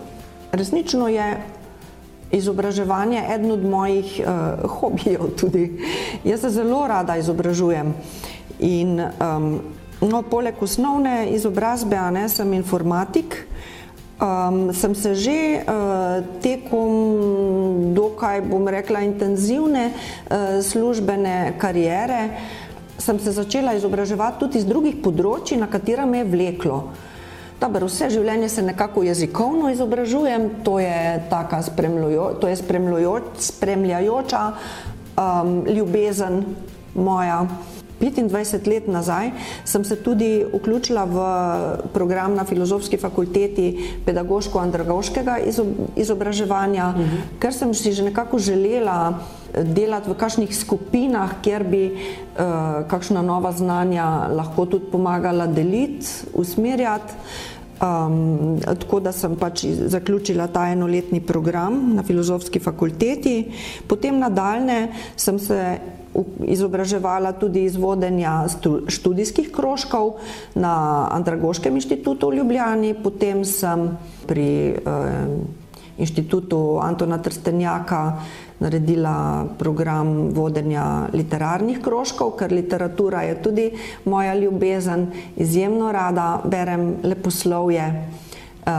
resnično 0.52 1.08
je 1.08 1.26
izobraževanje 2.32 3.24
eden 3.34 3.50
od 3.50 3.64
mojih 3.64 4.20
uh, 4.22 4.70
hobijev 4.78 5.34
tudi. 5.36 5.66
Jaz 6.24 6.40
se 6.40 6.50
zelo 6.50 6.86
rada 6.86 7.16
izobražujem. 7.16 7.94
In, 8.60 9.00
um, 9.00 9.60
No, 10.02 10.22
poleg 10.26 10.58
osnovne 10.58 11.30
izobrazbe, 11.30 11.94
a 11.94 12.10
ne 12.10 12.24
sem 12.28 12.52
informatik, 12.56 13.36
um, 14.18 14.72
sem 14.74 14.94
se 14.98 15.14
že 15.14 15.62
uh, 15.62 16.24
tekom 16.42 17.94
dokaj, 17.94 18.42
bom 18.42 18.66
rekla, 18.66 19.04
intenzivne 19.06 19.92
uh, 19.94 20.58
službene 20.58 21.54
karijere, 21.58 22.34
sem 22.98 23.18
se 23.22 23.30
začela 23.30 23.74
izobraževati 23.78 24.42
tudi 24.42 24.58
iz 24.58 24.66
drugih 24.66 24.98
področji, 25.02 25.60
na 25.62 25.70
katera 25.70 26.06
me 26.06 26.24
je 26.24 26.30
vleklo. 26.34 26.82
Dobar, 27.62 27.86
vse 27.86 28.10
življenje 28.10 28.48
se 28.50 28.62
nekako 28.66 29.04
jezikovno 29.06 29.70
izobražujem, 29.70 30.64
to 30.66 30.80
je 30.82 31.22
taka 31.30 31.62
spremljajo, 31.62 32.40
to 32.42 32.50
je 32.50 32.58
spremljajoča 32.58 34.42
um, 35.14 35.62
ljubezen 35.70 36.42
moja. 36.98 37.44
25 38.02 38.66
let 38.66 38.88
nazaj 38.88 39.30
sem 39.64 39.84
se 39.84 39.96
tudi 39.96 40.44
vključila 40.52 41.04
v 41.04 41.18
program 41.92 42.34
na 42.34 42.44
filozofski 42.44 42.98
fakulteti 42.98 43.94
pedagoško-andragoškega 44.06 45.38
izobraževanja, 45.96 46.88
uh 46.88 47.00
mhm. 47.00 47.04
-huh. 47.04 47.38
ker 47.38 47.54
sem 47.54 47.74
si 47.74 47.92
že 47.92 48.02
nekako 48.02 48.38
želela 48.38 49.14
delati 49.52 50.10
v 50.10 50.16
kakšnih 50.16 50.50
skupinah, 50.56 51.40
kjer 51.44 51.64
bi 51.64 51.84
uh, 51.92 52.88
kakšna 52.88 53.22
nova 53.22 53.52
znanja 53.52 54.28
lahko 54.32 54.66
tudi 54.66 54.90
pomagala 54.92 55.46
deliti, 55.46 56.06
usmerjati. 56.34 57.14
Um, 57.82 58.60
tako 58.62 59.00
da 59.00 59.10
sem 59.12 59.34
pač 59.36 59.64
zaključila 59.66 60.46
ta 60.46 60.68
enoletni 60.70 61.20
program 61.20 61.96
na 61.96 62.02
filozofski 62.06 62.60
fakulteti, 62.62 63.50
potem 63.90 64.20
nadaljne 64.22 64.92
sem 65.16 65.38
se 65.38 65.58
izobraževala 66.44 67.32
tudi 67.32 67.64
iz 67.64 67.76
vodenja 67.76 68.44
študijskih 68.88 69.52
krožkov 69.52 70.20
na 70.54 71.08
Andragoškem 71.10 71.74
inštitutu 71.74 72.28
v 72.28 72.42
Ljubljani, 72.42 72.94
potem 72.94 73.44
sem 73.44 73.88
pri 74.26 74.76
eh, 74.76 74.80
inštitutu 75.98 76.78
Antona 76.82 77.18
Trstenjaka 77.18 78.18
naredila 78.62 79.44
program 79.58 80.30
vodenja 80.30 81.08
literarnih 81.12 81.80
krožkov, 81.82 82.36
ker 82.38 82.52
literatura 82.52 83.22
je 83.26 83.42
tudi 83.42 83.70
moja 84.04 84.34
ljubezen, 84.34 85.08
izjemno 85.36 85.92
rada 85.92 86.40
berem 86.44 86.96
leposlovje. 87.02 87.88
Uh, 88.62 88.70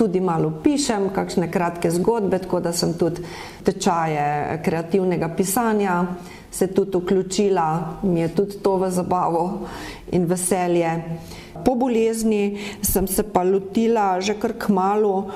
tudi 0.00 0.20
malo 0.20 0.48
pišem, 0.64 1.10
kakšne 1.12 1.50
kratke 1.52 1.90
zgodbe, 1.92 2.38
tako 2.40 2.62
da 2.64 2.72
sem 2.72 2.94
tudi 2.96 3.20
tečaje 3.64 4.62
kreativnega 4.64 5.28
pisanja 5.36 5.98
se 6.54 6.66
tudi 6.66 6.98
vključila, 6.98 7.98
mi 8.02 8.20
je 8.20 8.28
tudi 8.28 8.62
to 8.62 8.76
v 8.78 8.90
zabavo 8.90 9.66
in 10.12 10.24
veselje. 10.30 10.90
po 11.64 11.74
bolezni 11.74 12.58
sem 12.82 13.06
se 13.06 13.22
pa 13.22 13.42
lotila 13.42 14.20
že 14.20 14.34
kar 14.34 14.52
k 14.58 14.68
malu 14.68 15.30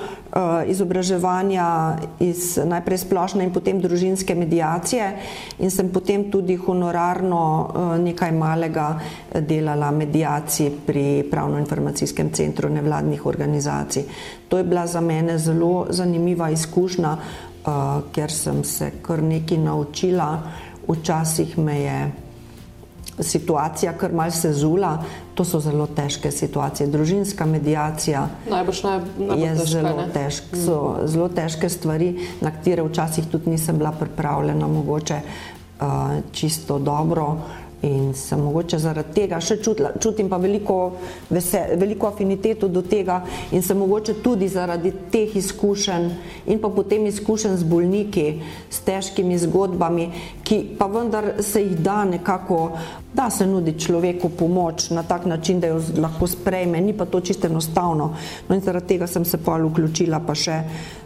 izobraževanja 0.67 1.97
iz 2.19 2.59
najprej 2.59 2.97
splošne 2.97 3.43
in 3.43 3.53
potem 3.53 3.81
družinske 3.81 4.35
medijacije 4.35 5.07
in 5.59 5.71
sem 5.71 5.89
potem 5.89 6.31
tudi 6.31 6.55
honorarno 6.55 7.71
nekaj 8.03 8.31
malega 8.31 8.99
delala 9.33 9.91
medijaciji 9.91 10.71
pri 10.85 11.23
Pravno-informacijskem 11.31 12.31
centru 12.33 12.69
nevladnih 12.69 13.25
organizacij. 13.25 14.03
To 14.47 14.57
je 14.57 14.63
bila 14.63 14.87
za 14.87 15.01
mene 15.01 15.37
zelo 15.37 15.87
zanimiva 15.89 16.49
izkušnja, 16.49 17.17
ker 18.11 18.31
sem 18.31 18.63
se 18.63 18.91
kar 19.01 19.23
nekaj 19.23 19.57
naučila. 19.57 20.29
Včasih 20.89 21.57
me 21.57 21.79
je 21.81 21.99
situacija 23.19 23.93
kar 23.93 24.13
mal 24.13 24.31
se 24.31 24.53
zula, 24.53 25.03
to 25.35 25.45
so 25.45 25.59
zelo 25.59 25.87
težke 25.87 26.31
situacije. 26.31 26.87
Družinska 26.87 27.45
medijacija 27.45 28.27
najbolj, 28.49 28.81
najbolj 29.17 29.41
je 29.41 29.53
težka, 29.55 29.65
zelo 29.65 30.03
težka, 30.13 30.57
so 30.65 30.77
mm. 30.79 31.07
zelo 31.07 31.29
težke 31.29 31.69
stvari, 31.69 32.09
na 32.41 32.51
katere 32.51 32.83
včasih 32.83 33.27
tudi 33.31 33.49
nisem 33.49 33.77
bila 33.77 33.91
pripravljena, 33.91 34.67
mogoče 34.67 35.19
uh, 35.21 35.87
čisto 36.31 36.79
dobro. 36.79 37.35
In 37.81 38.13
sem 38.13 38.41
mogoče 38.43 38.75
zaradi 38.79 39.13
tega 39.15 39.37
še 39.39 39.55
čutila, 39.63 39.93
čutim 40.03 40.27
pa 40.27 40.35
veliko, 40.37 40.97
vesel, 41.31 41.77
veliko 41.79 42.09
afiniteto 42.09 42.67
do 42.67 42.81
tega 42.83 43.21
in 43.55 43.63
sem 43.63 43.79
mogoče 43.79 44.17
tudi 44.19 44.49
zaradi 44.51 44.91
teh 45.13 45.37
izkušenj 45.39 46.09
in 46.51 46.59
pa 46.59 46.67
potem 46.75 47.07
izkušenj 47.07 47.55
z 47.61 47.69
bolniki, 47.71 48.25
s 48.67 48.83
težkimi 48.83 49.39
zgodbami, 49.45 50.09
ki 50.43 50.59
pa 50.75 50.89
vendar 50.91 51.37
se 51.39 51.63
jih 51.63 51.79
da 51.79 52.03
nekako, 52.09 52.59
da 53.15 53.29
se 53.31 53.47
nudi 53.47 53.77
človeku 53.79 54.29
pomoč 54.35 54.89
na 54.91 55.03
tak 55.07 55.25
način, 55.25 55.63
da 55.63 55.71
jo 55.71 55.79
lahko 56.03 56.27
sprejme, 56.27 56.81
ni 56.83 56.93
pa 56.93 57.07
to 57.07 57.23
čisto 57.23 57.47
enostavno. 57.47 58.11
No 58.49 58.55
in 58.55 58.61
zaradi 58.61 58.95
tega 58.95 59.07
sem 59.07 59.25
se 59.25 59.39
pa 59.39 59.55
vključila 59.55 60.19
pa 60.19 60.35
še 60.35 60.61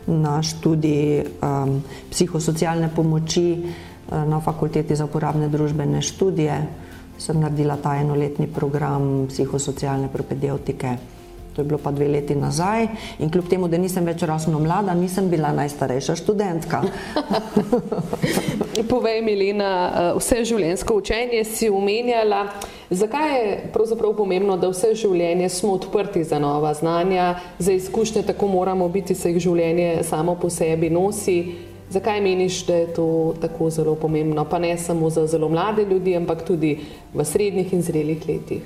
na 0.09 0.41
študij 0.41 1.21
um, 1.21 1.81
psihosocialne 2.09 2.89
pomoči, 2.95 3.47
na 4.11 4.39
fakulteti 4.41 4.95
za 4.95 5.05
uporabne 5.05 5.47
družbene 5.49 6.01
študije. 6.01 6.57
Sem 7.17 7.39
naredila 7.39 7.77
ta 7.77 7.95
enoletni 8.01 8.47
program 8.47 9.27
psihosocialne 9.29 10.09
propedeutike. 10.13 10.97
To 11.55 11.61
je 11.61 11.65
bilo 11.65 11.77
pa 11.77 11.91
dve 11.91 12.07
leti 12.07 12.35
nazaj 12.35 12.87
in 13.19 13.29
kljub 13.31 13.47
temu, 13.49 13.67
da 13.67 13.77
nisem 13.77 14.05
več 14.05 14.23
rasno 14.25 14.59
mlada, 14.59 14.93
nisem 14.97 15.29
bila 15.29 15.51
najstarejša 15.53 16.15
študentka. 16.15 16.81
Povej, 18.89 19.21
Milena, 19.21 19.69
eh, 19.69 20.07
vse 20.17 20.41
življenjsko 20.49 20.95
učenje 20.97 21.43
si 21.45 21.69
umenjala. 21.69 22.47
Zakaj 22.89 23.35
je 23.37 23.51
pravzaprav 23.73 24.15
pomembno, 24.17 24.57
da 24.57 24.69
vse 24.69 24.95
življenje 24.97 25.49
smo 25.49 25.77
odprti 25.77 26.23
za 26.23 26.39
nova 26.39 26.73
znanja, 26.73 27.35
za 27.59 27.71
izkušnje, 27.71 28.23
tako 28.23 28.47
moramo 28.47 28.89
biti, 28.89 29.15
se 29.15 29.31
jih 29.31 29.39
življenje 29.39 30.03
samo 30.09 30.35
po 30.35 30.49
sebi 30.49 30.89
nosi? 30.89 31.37
Zakaj 31.93 32.21
meniš, 32.21 32.65
da 32.65 32.75
je 32.75 32.93
to 32.93 33.35
tako 33.41 33.69
zelo 33.69 33.93
pomembno, 33.95 34.45
pa 34.49 34.59
ne 34.59 34.77
samo 34.77 35.09
za 35.09 35.27
zelo 35.27 35.49
mlade 35.49 35.85
ljudi, 35.85 36.15
ampak 36.17 36.41
tudi 36.47 36.79
v 37.13 37.25
srednjih 37.25 37.73
in 37.73 37.81
zrelih 37.81 38.23
letih? 38.27 38.63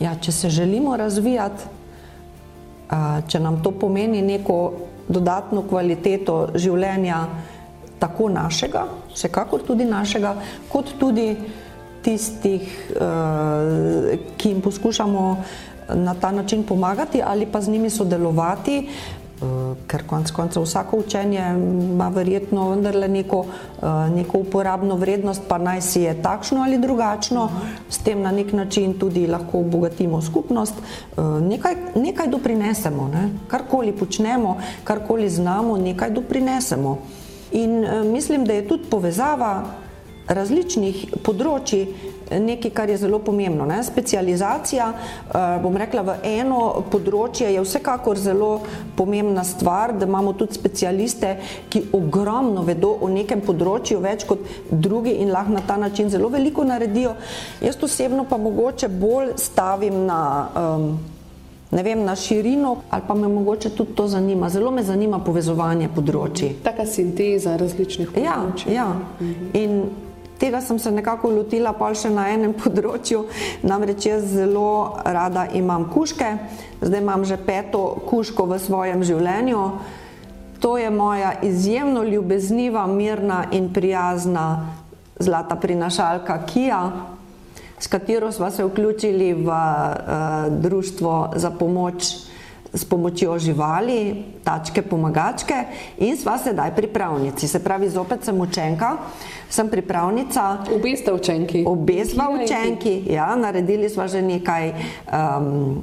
Ja, 0.00 0.14
če 0.16 0.32
se 0.32 0.48
želimo 0.48 0.96
razvijati, 0.96 1.64
če 3.28 3.40
nam 3.40 3.60
to 3.62 3.74
pomeni 3.76 4.22
neko 4.22 4.72
dodatno 5.08 5.66
kvaliteto 5.68 6.38
življenja, 6.54 7.26
tako 7.98 8.30
našega, 8.32 8.86
vsekakor 9.12 9.66
tudi 9.66 9.84
našega, 9.84 10.36
kot 10.72 10.94
tudi 11.00 11.34
tistih, 12.02 12.64
ki 14.38 14.54
jim 14.54 14.60
poskušamo 14.64 15.24
na 15.94 16.14
ta 16.14 16.30
način 16.32 16.62
pomagati 16.62 17.22
ali 17.24 17.46
pa 17.46 17.60
z 17.60 17.70
njimi 17.70 17.90
sodelovati, 17.90 18.88
ker 19.86 20.02
konec 20.06 20.30
koncev 20.30 20.62
vsako 20.62 20.96
učenje 20.96 21.42
ima 21.90 22.08
verjetno 22.08 22.70
vendarle 22.70 23.08
neko, 23.08 23.44
eh, 23.82 24.10
neko 24.10 24.38
uporabno 24.38 24.96
vrednost, 24.96 25.42
pa 25.48 25.58
naj 25.58 25.82
si 25.82 26.02
je 26.02 26.22
takšno 26.22 26.62
ali 26.62 26.78
drugačno, 26.78 27.48
s 27.90 27.98
tem 27.98 28.22
na 28.22 28.32
nek 28.32 28.52
način 28.52 28.98
tudi 28.98 29.26
lahko 29.26 29.58
obogatimo 29.58 30.22
skupnost, 30.22 30.74
eh, 30.74 31.20
nekaj, 31.22 31.76
nekaj 31.94 32.26
doprinesemo, 32.28 33.08
ne? 33.08 33.30
karkoli 33.48 33.92
počnemo, 33.92 34.56
karkoli 34.84 35.30
znamo, 35.30 35.76
nekaj 35.76 36.10
doprinesemo. 36.10 36.98
In 37.52 37.86
mislim, 38.12 38.44
da 38.44 38.52
je 38.52 38.68
tudi 38.68 38.84
povezava 38.90 39.64
različnih 40.28 41.06
področji 41.24 41.86
nekaj, 42.30 42.70
kar 42.70 42.90
je 42.90 42.96
zelo 42.96 43.18
pomembno. 43.18 43.66
Ne? 43.66 43.82
Specializacija, 43.84 44.92
eh, 44.92 45.58
bom 45.62 45.76
rekla, 45.76 46.02
v 46.02 46.16
eno 46.22 46.84
področje 46.90 47.52
je 47.52 47.62
vsekakor 47.64 48.18
zelo 48.18 48.60
pomembna 48.96 49.44
stvar, 49.44 49.92
da 49.92 50.06
imamo 50.06 50.32
tudi 50.32 50.54
specialiste, 50.54 51.36
ki 51.68 51.88
ogromno 51.92 52.62
vedo 52.62 52.96
o 53.00 53.08
nekem 53.08 53.40
področju, 53.40 54.00
več 54.00 54.24
kot 54.24 54.38
drugi 54.70 55.18
in 55.22 55.32
lahko 55.32 55.52
na 55.52 55.60
ta 55.66 55.76
način 55.76 56.10
zelo 56.10 56.28
veliko 56.28 56.64
naredijo. 56.64 57.14
Jaz 57.60 57.76
osebno 57.82 58.24
pa 58.28 58.36
mogoče 58.36 58.88
bolj 58.88 59.36
stavim 59.36 60.06
na 60.06 60.48
um, 60.56 60.98
ne 61.70 61.82
vem, 61.82 62.04
na 62.04 62.16
širino, 62.16 62.76
ali 62.90 63.02
pa 63.08 63.14
me 63.14 63.28
mogoče 63.28 63.70
tudi 63.70 63.94
to 63.94 64.08
zanima. 64.08 64.48
Zelo 64.48 64.70
me 64.70 64.82
zanima 64.82 65.18
povezovanje 65.18 65.90
področji. 65.94 66.54
Taka 66.64 66.86
sinteza 66.86 67.56
različnih 67.60 68.12
področji. 68.14 68.72
Ja, 68.72 68.86
ja. 68.86 68.88
In 69.52 70.07
Tega 70.38 70.60
sem 70.60 70.78
se 70.78 70.90
nekako 70.90 71.30
lotila 71.34 71.72
pa 71.74 71.90
še 71.94 72.10
na 72.14 72.28
enem 72.30 72.54
področju, 72.62 73.24
namreč 73.66 74.06
jaz 74.06 74.26
zelo 74.30 74.98
rada 75.04 75.48
imam 75.58 75.88
kuške, 75.90 76.30
zdaj 76.80 77.02
imam 77.02 77.26
že 77.26 77.40
peto 77.42 77.98
kuško 78.06 78.46
v 78.46 78.60
svojem 78.62 79.02
življenju. 79.02 79.62
To 80.62 80.74
je 80.78 80.90
moja 80.90 81.36
izjemno 81.46 82.02
ljubezniva, 82.02 82.86
mirna 82.90 83.44
in 83.54 83.70
prijazna 83.74 84.74
zlata 85.18 85.54
prinašalka 85.58 86.38
Kija, 86.46 86.82
s 87.78 87.86
katero 87.86 88.32
smo 88.34 88.50
se 88.50 88.64
vključili 88.66 89.32
v 89.34 89.46
uh, 89.46 90.50
društvo 90.50 91.32
za 91.38 91.50
pomoč 91.50 92.28
s 92.72 92.84
pomočjo 92.84 93.38
živali, 93.38 94.24
tačke, 94.44 94.82
pomagačke 94.82 95.54
in 96.04 96.16
sva 96.16 96.38
sedaj 96.38 96.74
pripravnici. 96.76 97.48
Se 97.48 97.62
pravi, 97.64 97.88
zopet 97.88 98.24
sem 98.24 98.40
učenka, 98.40 98.96
sem 99.50 99.68
pripravnica. 99.68 100.64
Obe 100.74 100.96
sta 100.96 101.14
učenki. 101.14 101.64
Obe 101.66 102.04
sva 102.04 102.28
učenki, 102.30 103.02
ja, 103.12 103.36
naredili 103.36 103.88
sva 103.88 104.08
že 104.08 104.22
nekaj 104.22 104.72
um, 104.72 105.82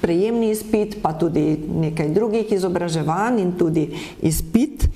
prejemni 0.00 0.50
izpit, 0.50 0.98
pa 1.02 1.12
tudi 1.12 1.56
nekaj 1.56 2.08
drugih 2.14 2.52
izobraževanj 2.52 3.40
in 3.40 3.52
tudi 3.58 3.88
izpit. 4.22 4.88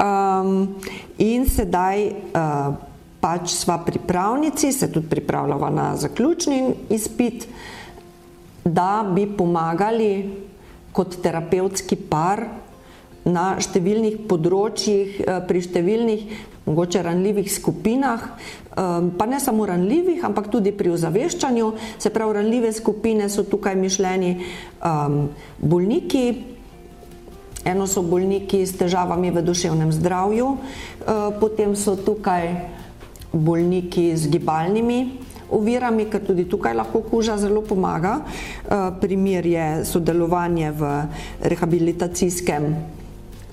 Um, 0.00 0.76
in 1.20 1.44
sedaj 1.44 2.06
uh, 2.08 2.72
pač 3.20 3.52
sva 3.52 3.76
pripravnici, 3.84 4.72
se 4.72 4.88
tudi 4.92 5.08
pripravljava 5.08 5.70
na 5.70 5.92
zaključni 5.96 6.88
izpit 6.88 7.48
da 8.64 9.12
bi 9.14 9.26
pomagali 9.36 10.30
kot 10.92 11.16
terapevtski 11.22 11.96
par 12.10 12.44
na 13.24 13.54
številnih 13.60 14.24
področjih, 14.28 15.20
eh, 15.20 15.40
pri 15.46 15.60
številnih 15.60 16.22
mogoče 16.66 17.02
ranljivih 17.02 17.52
skupinah, 17.52 18.20
pa 19.18 19.26
ne 19.26 19.40
samo 19.40 19.66
ranljivih, 19.66 20.24
ampak 20.24 20.50
tudi 20.52 20.72
pri 20.72 20.90
ozaveščanju. 20.94 21.72
Se 21.98 22.10
pravi, 22.10 22.34
ranljive 22.34 22.72
skupine 22.72 23.28
so 23.28 23.42
tukaj 23.42 23.74
mišljeni 23.76 24.36
um, 24.84 25.28
bolniki, 25.58 26.44
eno 27.64 27.86
so 27.86 28.02
bolniki 28.02 28.62
s 28.66 28.76
težavami 28.78 29.32
v 29.34 29.42
duševnem 29.42 29.92
zdravju, 29.92 30.46
uh, 30.46 31.32
potem 31.40 31.74
so 31.76 31.96
tukaj 31.96 32.54
bolniki 33.32 34.12
z 34.16 34.30
gibalnimi 34.30 35.00
ovirami, 35.50 36.06
ker 36.06 36.22
tudi 36.22 36.46
tukaj 36.46 36.74
lahko 36.74 37.02
kuža 37.02 37.36
zelo 37.38 37.62
pomaga. 37.62 38.20
Eh, 38.22 38.90
primer 39.00 39.46
je 39.46 39.84
sodelovanje 39.84 40.70
v 40.70 40.82
rehabilitacijskem 41.42 42.74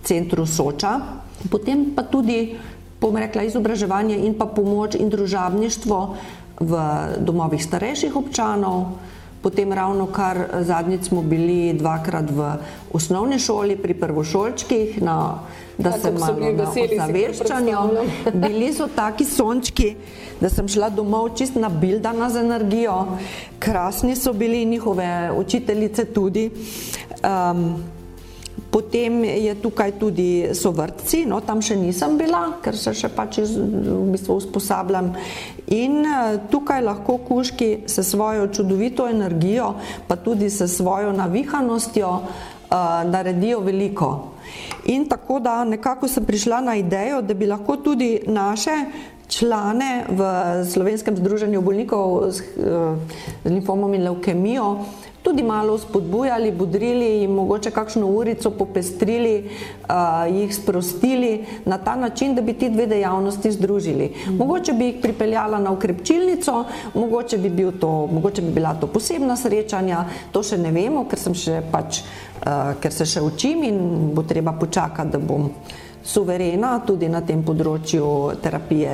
centru 0.04 0.46
Soča, 0.46 1.02
potem 1.50 1.91
pa 1.96 2.04
tudi, 2.04 2.56
bom 3.02 3.18
rekla, 3.18 3.44
izobraževanje 3.44 4.18
in 4.26 4.34
pa 4.38 4.46
pomoč 4.46 4.96
in 4.96 5.10
družabništvo 5.10 6.00
v 6.60 6.82
domovih 7.20 7.64
starejših 7.64 8.16
občanov. 8.16 8.98
Potem 9.42 9.74
ravno 9.74 10.08
kar 10.10 10.66
zadnjič 10.66 11.08
smo 11.08 11.22
bili 11.22 11.74
dvakrat 11.78 12.32
v 12.34 12.58
osnovni 12.94 13.40
šoli 13.40 13.78
pri 13.78 13.94
prvošolčkih 13.94 15.02
na 15.02 15.40
da 15.78 15.92
se 15.92 16.12
malo 16.12 16.52
na 16.52 16.70
ozaveščanju. 16.70 17.78
Bili 18.44 18.72
so 18.74 18.88
taki 18.96 19.26
sončki, 19.26 19.92
da 20.42 20.50
sem 20.50 20.68
šla 20.68 20.90
domov 20.90 21.36
čist 21.38 21.56
nabildana 21.56 22.30
z 22.34 22.42
energijo. 22.46 22.96
Krasni 23.60 24.16
so 24.16 24.34
bili 24.34 24.66
njihove 24.66 25.32
učiteljice 25.38 26.06
tudi. 26.06 26.50
Um, 27.22 27.97
Potem 28.78 29.24
je 29.26 29.56
tukaj 29.58 29.96
tudi 29.98 30.54
so 30.54 30.70
vrtci, 30.70 31.24
no 31.26 31.40
tam 31.42 31.63
še 31.66 31.74
nisem 31.82 32.13
bila, 32.13 32.60
ker 32.62 32.78
se 32.78 32.92
še 32.94 33.10
pač 33.10 33.40
iz, 33.42 33.56
v 33.58 34.04
bistvu 34.13 34.36
usposabljam. 34.38 35.16
In 35.74 36.06
tukaj 36.54 36.84
lahko 36.86 37.16
kuški 37.26 37.90
se 37.90 38.06
svojo 38.06 38.46
čudovito 38.54 39.08
energijo, 39.10 39.72
pa 40.06 40.13
tudi 40.22 40.52
se 40.54 40.68
svojo 40.70 41.10
navihanostjo 41.10 42.12
uh, 42.22 42.78
naredijo 43.10 43.66
veliko. 43.66 44.12
In 44.94 45.10
tako 45.10 45.40
da 45.42 45.63
nekako 45.66 46.06
sem 46.06 46.30
prišla 46.30 46.62
na 46.62 46.78
idejo, 46.78 47.26
da 47.26 47.34
bi 47.34 47.50
lahko 47.50 47.82
tudi 47.82 48.20
naše 48.30 48.78
člane 49.28 50.06
v 50.13 50.22
Slovenskem 50.70 51.18
združenju 51.18 51.66
bolnikov 51.66 52.30
z, 52.30 52.46
z 53.44 53.50
limfomom 53.50 53.98
in 53.98 54.06
leukemijo 54.06 54.70
tudi 55.28 55.44
malo 55.44 55.78
spodbujali, 55.78 56.52
budrili 56.52 57.24
in 57.24 57.32
mogoče 57.36 57.72
kakšno 57.72 58.08
urico 58.08 58.50
popestrili, 58.52 59.44
uh, 59.44 59.96
jih 60.32 60.56
sprostili 60.56 61.46
na 61.66 61.78
ta 61.78 61.96
način, 61.96 62.36
da 62.36 62.42
bi 62.42 62.54
ti 62.54 62.70
dve 62.70 62.86
dejavnosti 62.88 63.52
združili. 63.52 64.13
Mogoče 64.30 64.74
bi 64.74 64.86
jih 64.86 64.96
pripeljala 65.02 65.60
na 65.60 65.72
ukrepčilnico, 65.72 66.63
mogoče 66.94 67.38
bi, 67.38 67.50
bil 67.50 67.72
to, 67.80 68.08
mogoče 68.12 68.42
bi 68.42 68.52
bila 68.52 68.74
to 68.74 68.88
posebna 68.88 69.36
srečanja, 69.36 70.06
to 70.32 70.44
še 70.44 70.58
ne 70.58 70.72
vemo, 70.72 71.04
ker, 71.12 71.20
še 71.20 71.60
pač, 71.72 72.00
uh, 72.46 72.78
ker 72.80 72.96
se 72.96 73.06
še 73.06 73.22
učim 73.22 73.68
in 73.68 73.80
bo 74.16 74.24
treba 74.24 74.56
počakati, 74.56 75.12
da 75.12 75.20
bom 75.20 75.52
suverena 76.08 76.78
tudi 76.88 77.10
na 77.12 77.20
tem 77.20 77.44
področju 77.44 78.40
terapije 78.40 78.94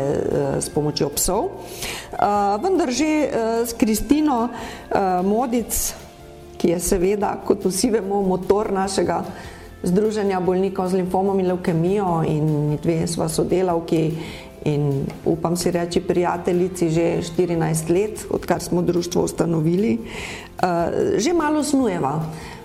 s 0.57 0.71
pomočjo 0.73 1.11
psov. 1.13 1.51
Vendar 2.63 2.89
že 2.89 3.11
s 3.69 3.77
Kristino 3.77 4.47
Modic 5.21 6.01
ki 6.63 6.71
je 6.71 6.79
seveda, 6.79 7.33
kot 7.43 7.65
vsi 7.67 7.89
vemo, 7.91 8.21
motor 8.23 8.71
našega 8.71 9.19
združenja 9.83 10.39
bolnikov 10.39 10.87
z 10.87 11.01
limfomom 11.01 11.35
in 11.43 11.49
leukemijo 11.51 12.21
in 12.23 12.77
dve 12.79 13.03
sva 13.03 13.27
sodelavki 13.27 14.03
in 14.71 15.03
upam 15.27 15.57
si 15.59 15.71
reči 15.75 15.99
prijateljici 15.99 16.87
že 16.89 17.07
14 17.35 17.91
let, 17.91 18.23
odkar 18.31 18.63
smo 18.63 18.81
društvo 18.81 19.23
ustanovili, 19.27 19.97
eh, 19.99 21.19
že 21.19 21.33
malo 21.33 21.63
snujeva. 21.63 22.23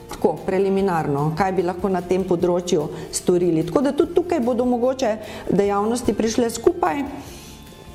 Tako, 0.08 0.38
preliminarno, 0.46 1.34
kaj 1.36 1.52
bi 1.52 1.66
lahko 1.66 1.90
na 1.90 2.00
tem 2.00 2.22
področju 2.24 2.86
storili. 3.12 3.66
Tako 3.66 3.82
da 3.82 3.92
tudi 3.92 4.14
tukaj 4.14 4.40
bodo 4.40 4.64
mogoče 4.64 5.10
dejavnosti 5.50 6.14
prišle 6.14 6.50
skupaj 6.50 7.02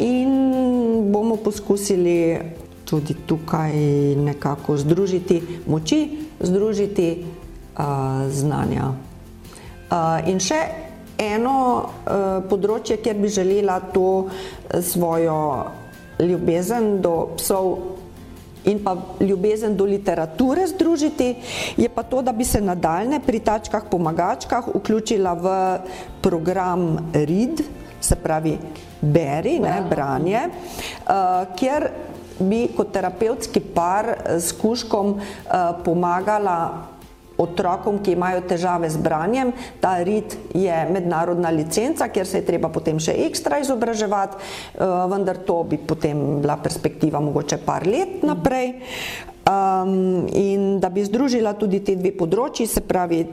in 0.04 0.30
bomo 1.16 1.40
poskusili 1.40 2.38
tudi 2.94 3.16
tukaj 3.26 3.74
nekako 4.22 4.78
združiti 4.78 5.42
moči, 5.66 6.30
združiti 6.38 7.26
uh, 7.26 8.30
znanja. 8.30 8.94
Uh, 9.90 10.22
in 10.30 10.38
še 10.38 10.62
eno 11.18 11.56
uh, 11.82 12.46
področje, 12.46 13.00
kjer 13.02 13.18
bi 13.18 13.34
želela 13.34 13.80
to 13.94 14.30
svojo 14.86 15.40
ljubezen 16.22 17.02
do 17.02 17.34
psov 17.40 17.74
in 18.70 18.80
pa 18.86 18.94
ljubezen 19.20 19.74
do 19.76 19.90
literature 19.90 20.68
združiti, 20.70 21.34
je 21.76 21.90
pa 21.90 22.06
to, 22.08 22.22
da 22.22 22.32
bi 22.32 22.46
se 22.46 22.62
nadaljne 22.62 23.20
pri 23.26 23.42
tačkah 23.44 23.90
pomagačkah 23.92 24.70
vključila 24.78 25.34
v 25.34 25.58
program 26.24 27.12
RID, 27.12 27.66
se 28.00 28.16
pravi 28.16 28.56
beri, 29.02 29.58
ne, 29.60 29.82
branje, 29.90 30.46
uh, 30.48 31.52
kjer 31.60 31.90
bi 32.40 32.68
kot 32.76 32.94
terapevtski 32.94 33.62
par 33.74 34.10
eh, 34.10 34.40
s 34.40 34.56
kuškom 34.58 35.16
eh, 35.20 35.70
pomagala 35.86 36.90
otrokom, 37.38 37.98
ki 38.04 38.14
imajo 38.14 38.44
težave 38.46 38.90
z 38.94 39.02
branjem. 39.02 39.54
Ta 39.82 39.98
RIT 40.06 40.54
je 40.54 40.76
mednarodna 40.94 41.50
licenca, 41.50 42.08
kjer 42.14 42.28
se 42.30 42.42
je 42.42 42.46
treba 42.46 42.70
potem 42.70 43.00
še 43.02 43.16
ekstra 43.26 43.60
izobraževati, 43.64 44.38
eh, 44.38 44.96
vendar 45.10 45.42
to 45.46 45.64
bi 45.64 45.78
potem 45.78 46.42
bila 46.42 46.58
perspektiva 46.62 47.22
mogoče 47.24 47.62
par 47.66 47.88
let 47.88 48.24
naprej. 48.24 48.76
Um, 49.44 50.24
in 50.32 50.80
da 50.80 50.88
bi 50.88 51.04
združila 51.04 51.52
tudi 51.60 51.82
te 51.84 51.98
dve 52.00 52.14
področji, 52.16 52.64
se 52.64 52.80
pravi 52.80 53.26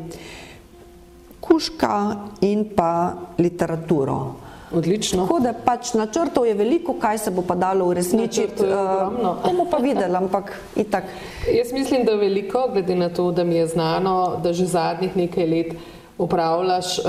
kuška 1.38 1.94
in 2.42 2.64
pa 2.74 3.14
literaturo. 3.38 4.49
Odlično. 4.72 5.26
Tako 5.26 5.40
da 5.40 5.52
pač 5.52 5.94
načrtov 5.98 6.46
je 6.46 6.54
veliko, 6.54 6.94
kaj 6.94 7.18
se 7.18 7.30
bo 7.30 7.42
pa 7.42 7.54
dalo 7.54 7.88
uresničiti. 7.90 8.62
Uh, 8.62 9.40
bomo 9.44 9.66
pa 9.70 9.76
videli, 9.82 10.16
ampak 10.16 10.52
itak. 10.76 11.04
Jaz 11.50 11.72
mislim, 11.72 12.04
da 12.04 12.14
veliko, 12.14 12.68
glede 12.72 12.96
na 12.96 13.08
to, 13.08 13.32
da 13.32 13.44
mi 13.44 13.54
je 13.54 13.66
znano, 13.66 14.36
da 14.42 14.52
že 14.52 14.66
zadnjih 14.66 15.16
nekaj 15.16 15.46
let 15.46 15.74
upravljaš 16.18 16.98
uh, 16.98 17.04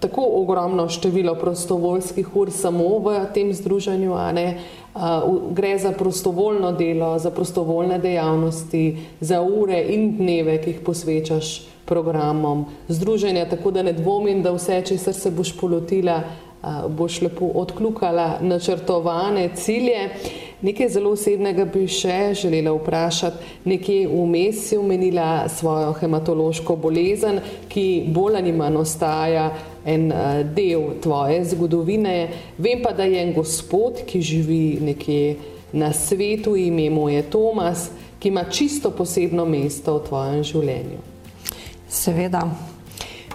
tako 0.00 0.24
ogromno 0.40 0.88
število 0.88 1.34
prostovoljskih 1.34 2.36
ur 2.36 2.50
samo 2.50 2.98
v 2.98 3.18
tem 3.34 3.52
združenju, 3.52 4.14
a 4.14 4.32
ne 4.32 4.46
uh, 4.94 5.00
gre 5.50 5.78
za 5.78 5.92
prostovoljno 5.92 6.72
delo, 6.72 7.18
za 7.18 7.30
prostovoljne 7.30 7.98
dejavnosti, 7.98 8.96
za 9.20 9.42
ure 9.42 9.82
in 9.88 10.16
dneve, 10.16 10.60
ki 10.62 10.70
jih 10.70 10.80
posvečaš 10.86 11.66
programom 11.84 12.64
združenja, 12.88 13.48
tako 13.48 13.70
da 13.70 13.82
ne 13.82 13.92
dvomim, 13.92 14.42
da 14.42 14.54
vse, 14.54 14.82
česar 14.86 15.14
se 15.14 15.30
boš 15.30 15.52
polotila, 15.60 16.20
boš 16.88 17.20
lepo 17.22 17.46
odkljukala 17.54 18.38
načrtovane 18.40 19.48
cilje. 19.54 20.08
Nekaj 20.64 20.88
zelo 20.88 21.10
osebnega 21.12 21.64
bi 21.68 21.84
še 21.88 22.32
želela 22.40 22.72
vprašati. 22.72 23.36
Nekje 23.64 24.06
vmes 24.08 24.62
si 24.68 24.76
omenila 24.80 25.48
svojo 25.48 25.92
hematološko 25.98 26.76
bolezen, 26.76 27.40
ki 27.68 28.04
bolj 28.08 28.38
ali 28.40 28.52
manj 28.52 28.80
ostaja 28.80 29.50
en 29.84 30.08
del 30.56 30.94
tvoje 31.04 31.42
zgodovine. 31.44 32.14
Vem 32.58 32.80
pa, 32.82 32.94
da 32.96 33.04
je 33.04 33.20
en 33.22 33.34
gospod, 33.36 34.00
ki 34.06 34.22
živi 34.22 34.78
nekje 34.80 35.36
na 35.72 35.92
svetu, 35.92 36.56
ime 36.56 36.88
mu 36.90 37.08
je 37.08 37.22
Tomas, 37.22 37.90
ki 38.18 38.28
ima 38.28 38.44
čisto 38.44 38.90
posebno 38.90 39.44
mesto 39.44 39.98
v 39.98 40.06
tvojem 40.08 40.44
življenju. 40.44 41.00
Seveda. 41.88 42.46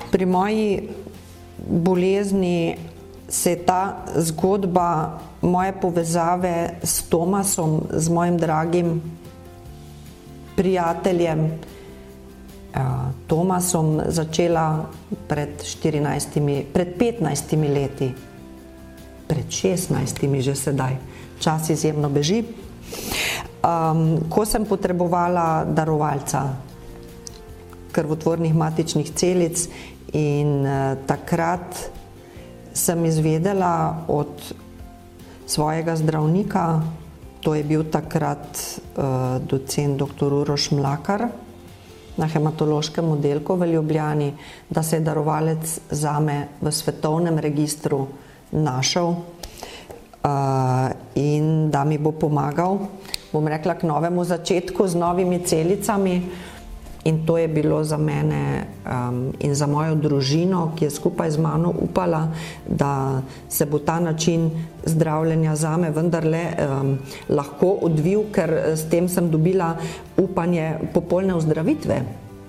Pri 0.09 0.25
moji 0.25 0.87
bolezni 1.67 2.77
se 3.29 3.49
je 3.49 3.65
ta 3.65 4.05
zgodba 4.15 5.19
moje 5.41 5.71
povezave 5.81 6.69
s 6.83 7.01
Tomasom, 7.01 7.81
z 7.89 8.09
mojim 8.09 8.37
dragim 8.37 9.01
prijateljem 10.55 11.39
uh, 11.45 12.81
Tomasom, 13.27 14.01
začela 14.07 14.89
pred, 15.27 15.63
14, 15.63 16.65
pred 16.73 16.87
15 16.97 17.73
leti, 17.73 18.11
pred 19.27 19.47
16 19.47 20.41
že 20.41 20.55
sedaj. 20.55 20.97
Čas 21.39 21.69
izjemno 21.69 22.09
beži. 22.09 22.43
Um, 23.63 24.27
ko 24.29 24.43
sem 24.45 24.65
potrebovala 24.65 25.63
darovalca 25.63 26.59
krvotvornih 27.91 28.55
matičnih 28.55 29.11
celic 29.15 29.69
in 30.11 30.65
uh, 30.65 30.99
takrat 31.07 31.98
sem 32.79 33.05
izvedela 33.05 34.05
od 34.07 34.31
svojega 35.45 35.95
zdravnika, 35.95 36.81
to 37.43 37.55
je 37.55 37.63
bil 37.63 37.83
takrat 37.91 38.47
uh, 38.47 39.39
docent 39.43 39.99
dr. 39.99 40.33
Uroš 40.33 40.71
Mlakar 40.71 41.27
na 42.19 42.27
hematološkem 42.27 43.05
oddelku 43.15 43.55
v 43.55 43.67
Ljubljani, 43.73 44.33
da 44.69 44.83
se 44.83 44.99
je 44.99 45.07
darovalec 45.07 45.79
zame 45.91 46.47
v 46.61 46.71
svetovnem 46.71 47.39
registru 47.39 48.07
našel 48.51 49.07
uh, 49.07 49.19
in 51.15 51.71
da 51.71 51.83
mi 51.83 51.97
bo 51.97 52.11
pomagal, 52.11 52.79
bom 53.31 53.47
rekla, 53.47 53.75
k 53.79 53.87
novemu 53.87 54.23
začetku 54.23 54.87
z 54.87 54.95
novimi 54.95 55.39
celicami. 55.43 56.21
In 57.03 57.25
to 57.25 57.37
je 57.37 57.47
bilo 57.47 57.83
za 57.83 57.97
mene 57.97 58.67
um, 58.83 59.31
in 59.39 59.55
za 59.55 59.67
mojo 59.67 59.95
družino, 59.95 60.73
ki 60.75 60.85
je 60.85 60.91
skupaj 60.91 61.31
z 61.31 61.39
mano 61.39 61.71
upala, 61.71 62.27
da 62.67 63.21
se 63.49 63.65
bo 63.65 63.79
ta 63.79 63.99
način 63.99 64.49
zdravljenja 64.85 65.55
za 65.55 65.77
me 65.77 65.91
vendarle 65.91 66.43
um, 66.59 66.97
lahko 67.29 67.77
odvil, 67.87 68.27
ker 68.35 68.75
s 68.75 68.89
tem 68.89 69.07
sem 69.07 69.29
dobila 69.31 69.77
upanje 70.17 70.73
popolne 70.93 71.33
ozdravitve 71.33 72.01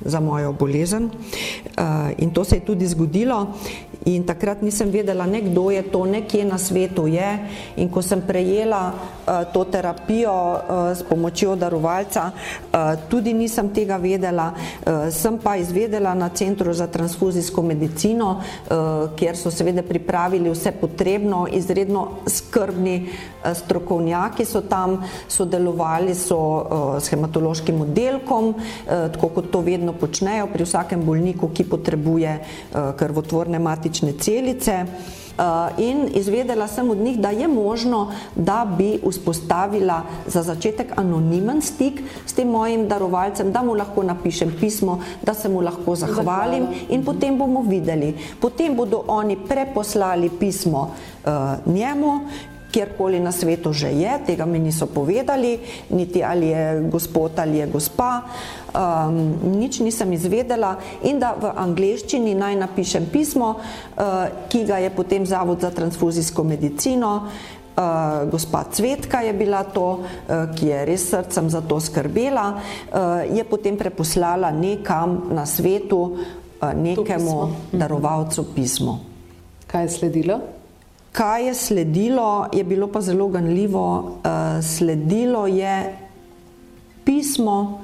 za 0.05 0.21
mojo 0.21 0.53
bolezen. 0.53 1.05
Uh, 1.05 2.11
in 2.19 2.31
to 2.31 2.45
se 2.45 2.57
je 2.57 2.65
tudi 2.65 2.87
zgodilo. 2.87 3.47
In 4.05 4.25
takrat 4.25 4.63
nisem 4.63 4.91
vedela, 4.91 5.27
ne 5.27 5.41
kdo 5.41 5.71
je 5.71 5.83
to, 5.83 6.05
ne 6.05 6.23
kje 6.25 6.45
na 6.45 6.59
svetu 6.59 7.07
je. 7.07 7.39
In 7.77 7.89
ko 7.93 8.03
sem 8.03 8.23
prejela 8.25 8.93
uh, 8.93 9.45
to 9.53 9.65
terapijo 9.65 10.33
uh, 10.33 10.93
s 10.97 11.05
pomočjo 11.05 11.57
darovalca, 11.57 12.31
uh, 12.33 12.97
tudi 13.09 13.35
nisem 13.37 13.69
tega 13.75 13.97
vedela. 14.01 14.53
Uh, 14.53 15.13
sem 15.13 15.39
pa 15.39 15.57
izvedela 15.61 16.15
na 16.15 16.29
Centru 16.29 16.73
za 16.73 16.87
transfuzijsko 16.87 17.63
medicino, 17.63 18.41
uh, 18.41 19.13
kjer 19.17 19.37
so 19.37 19.53
seveda 19.53 19.83
pripravili 19.83 20.51
vse 20.51 20.73
potrebno, 20.73 21.47
izredno 21.53 22.25
skrbni 22.27 22.97
uh, 23.05 23.53
strokovnjaki 23.55 24.45
so 24.45 24.61
tam 24.61 25.05
sodelovali 25.29 26.15
so, 26.15 26.39
uh, 26.41 26.97
s 27.03 27.13
hematološkim 27.13 27.81
oddelkom, 27.81 28.55
uh, 28.55 29.13
tako 29.13 29.29
kot 29.29 29.51
to 29.53 29.61
vedno 29.61 29.93
počnejo 29.93 30.49
pri 30.53 30.65
vsakem 30.65 31.05
bolniku, 31.05 31.51
ki 31.53 31.69
potrebuje 31.69 32.39
uh, 32.41 32.93
krvotvorne 32.97 33.59
matične 33.91 34.13
celice. 34.19 34.85
Uh, 35.41 35.79
in 35.79 36.09
izvedela 36.15 36.67
sem 36.69 36.91
od 36.91 36.99
njih, 36.99 37.19
da 37.19 37.31
je 37.31 37.49
možno, 37.49 38.13
da 38.37 38.67
bi 38.79 38.99
vzpostavila 39.11 40.03
za 40.27 40.43
začetek 40.43 40.93
anonimen 40.97 41.63
stik 41.63 42.03
s 42.27 42.33
tem 42.33 42.49
mojim 42.49 42.89
darovalcem, 42.89 43.53
da 43.53 43.63
mu 43.63 43.75
lahko 43.75 44.03
napišem 44.03 44.53
pismo, 44.61 45.01
da 45.23 45.35
se 45.35 45.49
mu 45.49 45.61
lahko 45.61 45.95
zahvalim 45.97 46.67
in 46.91 47.05
potem 47.05 47.39
bomo 47.39 47.63
videli. 47.63 48.15
Potem 48.41 48.77
bodo 48.77 49.05
oni 49.09 49.39
preposlali 49.49 50.31
pismo 50.41 50.91
uh, 51.25 51.75
njemu 51.75 52.21
kjerkoli 52.71 53.21
na 53.21 53.33
svetu 53.33 53.73
že 53.73 53.91
je, 53.91 54.13
tega 54.27 54.47
mi 54.47 54.59
niso 54.59 54.87
povedali, 54.87 55.59
niti 55.91 56.25
ali 56.25 56.49
je 56.49 56.81
gospod 56.91 57.39
ali 57.39 57.59
je 57.59 57.67
gospa, 57.67 58.23
um, 58.75 59.39
nič 59.59 59.81
nisem 59.81 60.13
izvedela 60.13 60.77
in 61.03 61.19
da 61.19 61.35
v 61.35 61.51
angleščini 61.57 62.35
naj 62.35 62.57
napišem 62.57 63.11
pismo, 63.13 63.59
uh, 63.59 64.27
ki 64.49 64.65
ga 64.65 64.79
je 64.79 64.91
potem 64.91 65.27
Zavod 65.27 65.61
za 65.61 65.71
transfuzijsko 65.71 66.45
medicino, 66.45 67.27
uh, 67.27 68.31
gospa 68.31 68.65
Cvetka 68.71 69.21
je 69.27 69.33
bila 69.33 69.65
to, 69.65 70.01
uh, 70.03 70.55
ki 70.55 70.71
je 70.71 70.85
res 70.87 71.11
srcem 71.11 71.51
za 71.51 71.61
to 71.61 71.81
skrbela, 71.81 72.47
uh, 72.55 73.27
je 73.27 73.45
potem 73.45 73.77
preposlala 73.77 74.51
nekam 74.51 75.35
na 75.35 75.47
svetu 75.47 76.01
uh, 76.01 76.73
nekemu 76.75 77.37
pismo. 77.37 77.51
darovalcu 77.73 78.47
pismo. 78.55 79.01
Kaj 79.67 79.87
je 79.87 79.91
sledilo? 79.91 80.60
Kaj 81.13 81.47
je 81.47 81.55
sledilo, 81.55 82.47
je 82.53 82.65
bilo 82.65 82.87
pa 82.87 83.01
zelo 83.01 83.29
ganljivo. 83.29 83.99
Uh, 84.01 84.63
sledilo 84.63 85.47
je 85.47 85.97
pismo, 87.05 87.83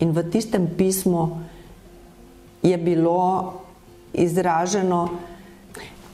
in 0.00 0.10
v 0.10 0.24
tistem 0.30 0.66
pismu 0.76 1.40
je 2.62 2.76
bilo 2.78 3.52
izraženo 4.12 5.08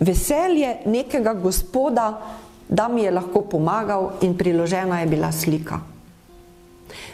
veselje 0.01 0.77
nekega 0.87 1.35
gospoda, 1.35 2.21
da 2.69 2.89
mi 2.89 3.03
je 3.03 3.11
lahko 3.11 3.41
pomagal, 3.41 4.11
in 4.21 4.37
priložena 4.37 5.01
je 5.01 5.07
bila 5.07 5.33
slika. 5.33 5.81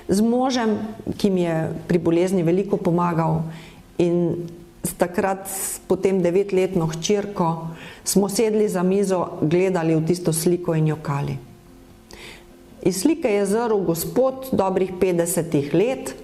Z 0.09 0.23
možem, 0.23 0.79
ki 1.17 1.31
mi 1.31 1.43
je 1.43 1.71
pri 1.89 1.99
bolezni 1.99 2.43
veliko 2.43 2.77
pomagal, 2.77 3.43
in 3.99 4.47
takrat 4.94 5.49
potem 5.87 6.22
devetletno 6.22 6.87
hčerko, 6.87 7.68
smo 8.05 8.29
sedli 8.29 8.68
za 8.68 8.83
mizo, 8.83 9.27
gledali 9.42 9.96
v 9.96 10.07
tisto 10.07 10.33
sliko 10.33 10.75
in 10.75 10.87
jokali. 10.87 11.38
Iz 12.87 13.01
slike 13.03 13.29
je 13.29 13.46
zrl 13.46 13.83
gospod 13.83 14.49
dobrih 14.53 14.92
50 15.01 15.75
let, 15.75 16.14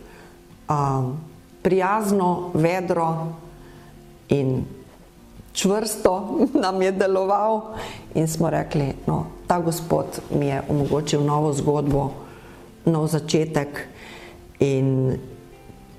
prijazno, 1.62 2.50
vedro 2.54 3.26
in 4.28 4.64
čvrsto 5.52 6.38
nam 6.62 6.82
je 6.82 6.92
deloval 6.92 7.60
in 8.14 8.28
smo 8.28 8.50
rekli, 8.50 8.92
no, 9.06 9.26
ta 9.46 9.60
gospod 9.60 10.06
mi 10.30 10.46
je 10.46 10.62
omogočil 10.68 11.24
novo 11.24 11.52
zgodbo, 11.52 12.10
nov 12.84 13.06
začetek 13.06 13.86
in 14.58 15.18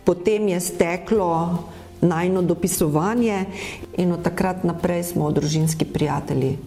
potem 0.04 0.48
je 0.48 0.60
steklo 0.60 1.60
najno 2.04 2.42
dopisovanje 2.42 3.46
in 3.98 4.12
od 4.12 4.24
takrat 4.24 4.64
naprej 4.64 5.04
smo 5.04 5.32
družinski 5.32 5.86
prijatelji. 5.86 6.58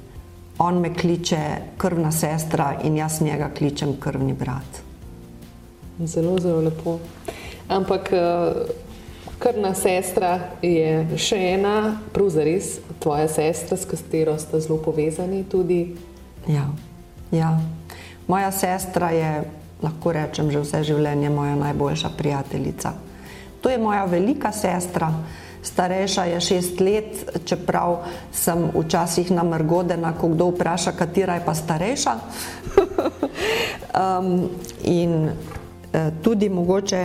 On 0.58 0.80
me 0.80 0.94
kliče 0.94 1.40
krvna 1.76 2.12
sestra 2.12 2.80
in 2.84 2.96
jaz 2.96 3.20
njega 3.20 3.50
kličem 3.58 3.96
krvni 4.00 4.32
brat. 4.32 4.80
Zelo, 6.04 6.38
zelo 6.38 6.60
lepo. 6.60 6.98
Ampak 7.68 8.12
eh, 8.12 8.52
krvna 9.38 9.74
sestra 9.74 10.40
je 10.62 11.18
še 11.18 11.38
ena, 11.56 11.98
prav 12.12 12.30
zares, 12.32 12.78
tvoja 13.00 13.28
sestra, 13.28 13.76
s 13.76 13.84
katero 13.84 14.38
ste 14.38 14.60
zelo 14.60 14.78
povezani 14.82 15.44
tudi. 15.44 15.96
Ja, 16.48 16.68
ja. 17.30 17.56
Moja 18.26 18.50
sestra 18.52 19.10
je, 19.10 19.44
lahko 19.82 20.12
rečem, 20.12 20.50
že 20.50 20.62
vse 20.64 20.82
življenje 20.88 21.30
moja 21.30 21.56
najboljša 21.56 22.10
prijateljica. 22.16 22.92
To 23.66 23.70
je 23.70 23.78
moja 23.78 24.04
velika 24.04 24.52
sestra, 24.52 25.10
starejša 25.62 26.24
je 26.24 26.40
šest 26.40 26.80
let, 26.80 27.40
čeprav 27.44 27.96
sem 28.30 28.68
včasih 28.70 29.32
namrgodena, 29.34 30.12
ko 30.14 30.28
kdo 30.28 30.52
vpraša, 30.52 30.92
katera 30.94 31.34
je 31.34 31.42
pa 31.42 31.54
starejša. 31.54 32.12
um, 34.02 34.46
in 34.84 35.26
eh, 35.26 36.12
tudi 36.22 36.48
mogoče 36.48 37.02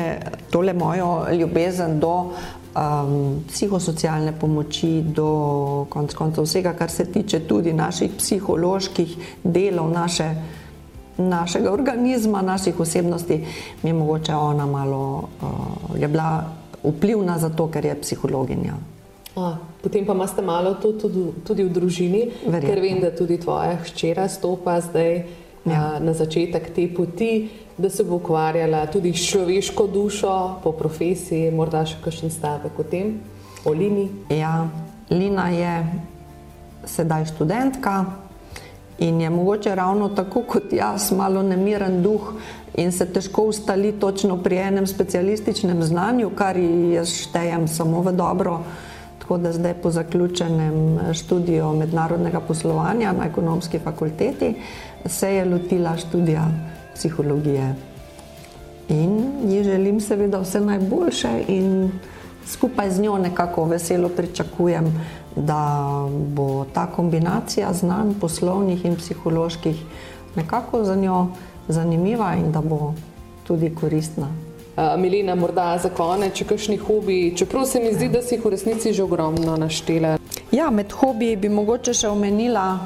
tole 0.53 0.73
mojo 0.73 1.25
ljubezen 1.33 1.99
do 1.99 2.13
um, 2.29 3.41
psihosocialne 3.49 4.37
pomoči, 4.39 5.01
do 5.01 5.87
konc 5.89 6.13
koncev 6.13 6.45
vsega, 6.45 6.75
kar 6.77 6.91
se 6.91 7.05
tiče 7.05 7.39
tudi 7.39 7.73
naših 7.73 8.11
psiholoških 8.17 9.17
delov, 9.43 9.89
naše, 9.89 10.29
našega 11.17 11.71
organizma, 11.71 12.41
naših 12.41 12.79
osebnosti, 12.79 13.45
mi 13.83 13.89
je 13.89 13.93
mogoče 13.93 14.35
ona 14.35 14.65
malo, 14.65 15.29
uh, 15.41 16.01
je 16.01 16.07
bila 16.07 16.43
vplivna 16.83 17.37
zato, 17.39 17.67
ker 17.67 17.85
je 17.85 18.01
psihologinja. 18.01 18.73
A, 19.35 19.55
potem 19.83 20.05
pa 20.05 20.13
imate 20.13 20.41
malo 20.41 20.73
to 20.73 20.91
tudi, 20.91 21.31
tudi 21.47 21.63
v 21.63 21.71
družini, 21.71 22.21
Verjetno. 22.45 22.69
ker 22.69 22.81
vem, 22.81 22.99
da 22.99 23.11
tudi 23.15 23.37
tvoja 23.39 23.77
hčera 23.85 24.27
stopa 24.27 24.81
zdaj 24.81 25.11
ja. 25.65 25.95
a, 25.95 25.99
na 26.03 26.13
začetek 26.13 26.73
te 26.75 26.87
poti, 26.95 27.49
da 27.77 27.89
se 27.89 28.03
bo 28.03 28.19
ukvarjala 28.19 28.85
tudi 28.91 29.13
s 29.13 29.31
človeško 29.31 29.87
dušo 29.87 30.59
po 30.63 30.71
profesiji, 30.75 31.51
morda 31.51 31.85
še 31.85 32.01
kakšen 32.03 32.31
stavek 32.31 32.79
o 32.79 32.83
tem, 32.83 33.21
o 33.65 33.71
Lini. 33.71 34.09
Ja, 34.29 34.67
Lina 35.09 35.49
je 35.49 35.73
sedaj 36.85 37.31
študentka 37.31 38.05
in 39.01 39.21
je 39.21 39.29
mogoče 39.29 39.75
ravno 39.75 40.09
tako 40.09 40.41
kot 40.41 40.73
jaz, 40.73 41.11
malo 41.11 41.41
nemiren 41.43 42.03
duh 42.03 42.33
in 42.77 42.91
se 42.91 43.05
težko 43.05 43.43
ustali 43.49 43.91
točno 43.99 44.37
pri 44.43 44.57
enem 44.57 44.87
specialističnem 44.87 45.83
znanju, 45.83 46.29
kar 46.35 46.57
jaz 46.93 47.09
štejem 47.25 47.67
samo 47.67 48.01
v 48.01 48.13
dobro. 48.13 48.59
Tako 49.19 49.37
da 49.37 49.51
zdaj 49.51 49.73
po 49.81 49.91
zaključenem 49.91 50.99
študiju 51.13 51.73
mednarodnega 51.79 52.39
poslovanja 52.39 53.13
na 53.17 53.25
ekonomski 53.25 53.79
fakulteti 53.79 54.53
se 55.05 55.33
je 55.35 55.45
lotila 55.45 55.97
študija 55.97 56.45
psihologije. 56.93 57.75
In 58.89 59.23
ji 59.47 59.63
želim 59.63 60.01
seveda 60.01 60.39
vse 60.39 60.59
najboljše 60.59 61.29
in 61.47 61.91
skupaj 62.45 62.91
z 62.91 63.01
njo 63.01 63.17
nekako 63.17 63.65
veselo 63.65 64.09
pričakujem, 64.09 64.93
da 65.35 65.87
bo 66.35 66.65
ta 66.73 66.85
kombinacija 66.85 67.73
znanj 67.73 68.13
poslovnih 68.21 68.85
in 68.85 68.95
psiholoških 68.95 69.83
nekako 70.35 70.83
za 70.83 70.95
njo 70.95 71.27
zanimiva 71.67 72.35
in 72.35 72.51
da 72.51 72.61
bo 72.61 72.93
tudi 73.47 73.75
koristna. 73.75 74.27
Milina, 74.97 75.35
morda 75.35 75.77
za 75.83 75.89
konec, 75.89 76.33
če 76.33 76.45
kakšni 76.47 76.77
hobi, 76.77 77.33
čeprav 77.37 77.65
se 77.67 77.79
mi 77.79 77.91
zdi, 77.93 78.07
da 78.09 78.21
si 78.23 78.35
jih 78.35 78.45
v 78.45 78.53
resnici 78.55 78.93
že 78.93 79.03
ogromno 79.03 79.57
naštela. 79.57 80.15
Ja, 80.51 80.69
med 80.71 80.91
hobiji 80.91 81.35
bi 81.35 81.49
mogoče 81.49 81.93
še 81.93 82.09
omenila, 82.09 82.79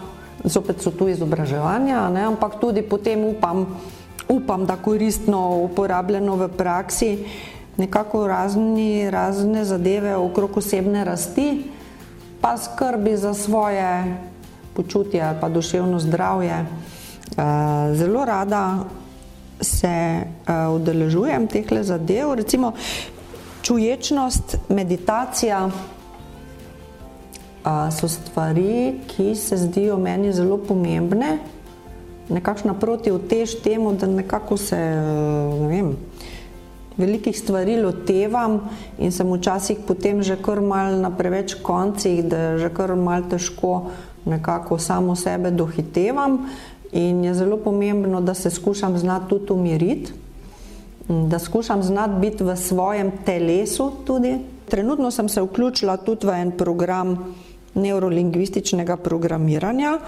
zopet 0.43 0.81
so 0.81 0.91
tu 0.91 1.07
izobraževanja, 1.09 2.09
ne, 2.13 2.25
ampak 2.25 2.57
tudi 2.61 2.81
potem 2.81 3.23
upam, 3.25 3.65
upam, 4.29 4.65
da 4.65 4.77
koristno 4.81 5.61
uporabljeno 5.69 6.35
v 6.35 6.49
praksi 6.57 7.11
nekako 7.77 8.27
razni, 8.27 9.09
razne 9.11 9.65
zadeve 9.65 10.15
okrog 10.17 10.57
osebne 10.57 11.03
rasti, 11.05 11.74
pa 12.45 12.57
skrbi 12.57 13.17
za 13.17 13.33
svoje 13.33 14.15
počutje 14.73 15.21
ali 15.21 15.37
pa 15.41 15.49
duševno 15.49 15.99
zdravje. 15.99 16.53
Eh, 16.53 16.65
zelo 17.95 18.25
rada 18.25 18.79
se 19.61 20.21
uh, 20.21 20.75
udeležujem 20.75 21.47
teh 21.47 21.65
zadev, 21.81 22.33
recimo 22.33 22.73
čuječnost, 23.61 24.57
meditacija 24.69 25.65
uh, 25.65 25.71
so 27.99 28.07
stvari, 28.07 28.99
ki 29.07 29.35
se 29.35 29.57
zdijo 29.57 29.97
meni 29.97 30.33
zelo 30.33 30.57
pomembne, 30.57 31.37
nekakšna 32.29 32.73
protivtež 32.73 33.55
temu, 33.63 33.93
da 33.93 34.07
nekako 34.07 34.57
se 34.57 34.75
ne 34.75 35.67
vem, 35.67 35.95
velikih 36.97 37.39
stvari 37.39 37.75
lotevam 37.81 38.59
in 38.97 39.11
sem 39.11 39.27
včasih 39.33 39.83
potem 39.87 40.23
že 40.23 40.37
kar 40.41 40.61
mal 40.61 40.99
na 41.01 41.11
preveč 41.11 41.55
koncih, 41.61 42.23
da 42.23 42.37
je 42.37 42.57
že 42.57 42.69
kar 42.73 42.95
mal 42.95 43.23
težko 43.29 43.91
nekako 44.25 44.77
samo 44.77 45.15
sebe 45.15 45.51
dohitevam 45.51 46.45
in 46.91 47.23
je 47.23 47.33
zelo 47.33 47.57
pomembno, 47.57 48.21
da 48.21 48.33
se 48.33 48.49
skušam 48.49 48.97
znati 48.97 49.29
tudi 49.29 49.53
umiriti, 49.53 50.13
da 51.09 51.39
skušam 51.39 51.83
znati 51.83 52.19
biti 52.21 52.43
v 52.43 52.55
svojem 52.55 53.11
telesu 53.25 53.91
tudi. 54.05 54.39
Trenutno 54.69 55.11
sem 55.11 55.29
se 55.29 55.41
vključila 55.41 55.97
tudi 55.97 56.27
v 56.27 56.29
en 56.41 56.51
program 56.51 57.17
neurolingvističnega 57.75 58.97
programiranja, 58.97 59.99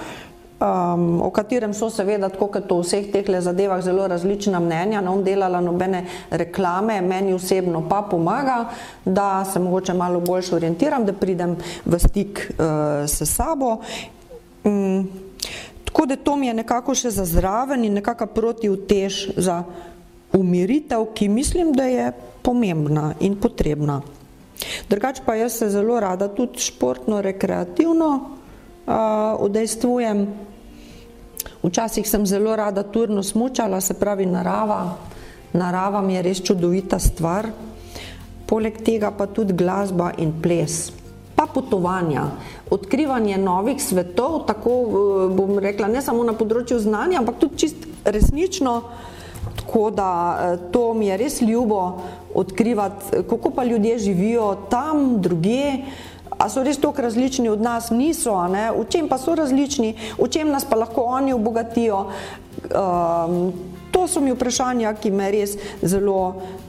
um, 0.59 1.21
o 1.21 1.29
katerem 1.29 1.73
so 1.73 1.89
seveda, 1.89 2.29
tako 2.29 2.47
kot 2.47 2.71
v 2.71 2.79
vseh 2.81 3.09
teh 3.11 3.25
zadevah, 3.41 3.81
zelo 3.81 4.07
različna 4.07 4.59
mnenja. 4.59 5.01
Ne 5.01 5.09
bom 5.09 5.23
delala 5.23 5.61
nobene 5.61 6.05
reklame, 6.29 7.01
meni 7.01 7.33
osebno 7.33 7.85
pa 7.89 8.01
pomaga, 8.01 8.69
da 9.05 9.45
se 9.45 9.59
mogoče 9.59 9.93
malo 9.93 10.19
bolj 10.19 10.53
orientiram, 10.53 11.05
da 11.05 11.13
pridem 11.13 11.57
v 11.85 11.99
stik 11.99 12.51
uh, 12.57 13.05
s 13.05 13.21
sabo. 13.25 13.77
Um, 14.63 15.09
tako 15.85 16.05
da 16.05 16.15
to 16.15 16.35
mi 16.35 16.47
je 16.47 16.53
nekako 16.53 16.95
še 16.95 17.11
za 17.11 17.25
zraven 17.25 17.85
in 17.85 17.93
nekako 17.93 18.25
proti 18.25 18.69
utež 18.69 19.37
za 19.37 19.63
umiritev, 20.33 21.05
ki 21.13 21.29
mislim, 21.29 21.73
da 21.73 21.83
je 21.83 22.11
pomembna 22.41 23.13
in 23.19 23.35
potrebna. 23.39 24.01
Drugač 24.89 25.21
pa 25.25 25.35
jaz 25.37 25.59
se 25.59 25.69
zelo 25.69 25.99
rada 25.99 26.27
tudi 26.27 26.59
športno, 26.59 27.21
rekreativno 27.21 28.09
uh, 28.87 29.37
udejstvujem. 29.39 30.46
Včasih 31.67 32.07
sem 32.07 32.23
zelo 32.23 32.55
rada 32.55 32.83
turno 32.83 33.23
smučala, 33.23 33.81
se 33.81 33.93
pravi 33.93 34.25
narava. 34.25 34.95
Narava 35.53 36.01
mi 36.01 36.15
je 36.15 36.21
res 36.21 36.39
čudovita 36.39 36.99
stvar. 36.99 37.49
Poleg 38.47 38.79
tega 38.87 39.11
pa 39.11 39.27
tudi 39.27 39.51
glasba 39.51 40.13
in 40.17 40.31
ples. 40.41 40.93
Pa 41.35 41.43
potovanja, 41.51 42.23
odkrivanje 42.71 43.37
novih 43.37 43.83
svetov, 43.83 44.45
tako 44.47 44.71
eh, 44.71 45.35
bom 45.35 45.59
rekla, 45.59 45.91
ne 45.91 46.01
samo 46.01 46.23
na 46.23 46.33
področju 46.33 46.79
znanja, 46.79 47.19
ampak 47.19 47.35
tudi 47.43 47.59
čist 47.65 47.83
resnično. 48.07 48.79
Tako 49.59 49.89
da 49.91 50.09
eh, 50.39 50.65
to 50.71 50.93
mi 50.95 51.11
je 51.11 51.19
res 51.19 51.41
ljubo 51.43 51.81
odkrivati, 52.31 53.25
kako 53.27 53.51
pa 53.51 53.67
ljudje 53.67 53.99
živijo 54.07 54.53
tam, 54.71 55.19
drugje. 55.19 55.83
A 56.37 56.49
so 56.49 56.63
res 56.63 56.77
tako 56.77 57.01
različni 57.01 57.49
od 57.49 57.61
nas? 57.61 57.89
Niso, 57.89 58.35
ne? 58.47 58.69
v 58.71 58.85
čem 58.89 59.09
pa 59.09 59.17
so 59.17 59.35
različni, 59.35 59.95
v 60.17 60.29
čem 60.29 60.51
nas 60.53 60.65
pa 60.65 60.77
lahko 60.77 61.07
oni 61.17 61.33
obogatijo? 61.33 62.05
Um, 62.67 63.53
to 63.91 64.07
so 64.07 64.21
mi 64.21 64.33
vprašanja, 64.33 64.93
ki 65.01 65.11
me 65.11 65.31
res 65.31 65.57
zelo 65.81 66.19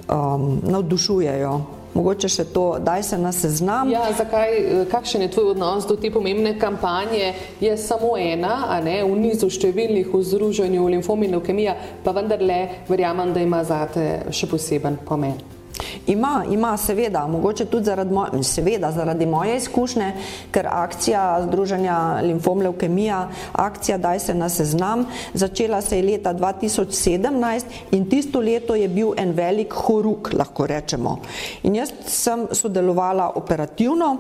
um, 0.08 0.60
navdušujejo. 0.64 1.58
Mogoče 1.98 2.28
še 2.30 2.44
to, 2.54 2.64
daj 2.84 3.02
se 3.02 3.18
na 3.18 3.32
seznam. 3.34 3.90
Ja, 3.90 4.04
zakaj, 4.14 4.86
kakšen 4.92 5.24
je 5.24 5.32
tvoj 5.34 5.52
odnos 5.56 5.88
do 5.88 5.96
te 5.98 6.12
pomembne 6.14 6.54
kampanje? 6.60 7.32
Je 7.60 7.74
samo 7.80 8.14
ena, 8.20 8.68
a 8.70 8.78
ne 8.84 9.00
v 9.02 9.18
nizu 9.18 9.50
številnih 9.50 10.12
v 10.12 10.22
združenju 10.30 10.88
limfom 10.94 11.26
in 11.26 11.34
leukemija, 11.34 11.74
pa 12.04 12.14
vendarle 12.14 12.84
verjamem, 12.88 13.34
da 13.34 13.42
ima 13.42 13.64
zate 13.66 14.28
še 14.30 14.46
poseben 14.46 15.00
pomen. 15.08 15.57
Ima, 16.06 16.44
ima, 16.50 16.76
seveda, 16.76 17.26
mogoče 17.26 17.64
tudi 17.64 17.84
zaradi, 17.84 18.14
moj, 18.14 18.42
seveda, 18.42 18.92
zaradi 18.92 19.26
moje 19.26 19.56
izkušnje, 19.56 20.12
ker 20.50 20.66
akcija 20.70 21.42
Združenja 21.46 22.20
limfom 22.22 22.62
leukemija, 22.62 23.28
akcija 23.52 23.98
Daj 23.98 24.20
se 24.20 24.34
na 24.34 24.48
seznam, 24.48 25.06
začela 25.34 25.80
se 25.80 25.98
je 25.98 26.02
leta 26.02 26.34
2017 26.34 27.62
in 27.90 28.08
tisto 28.10 28.40
leto 28.40 28.74
je 28.74 28.88
bil 28.88 29.12
en 29.16 29.32
velik 29.32 29.72
horuk, 29.72 30.32
lahko 30.32 30.66
rečemo. 30.66 31.18
In 31.62 31.76
jaz 31.76 31.92
sem 32.06 32.46
sodelovala 32.52 33.32
operativno 33.34 34.14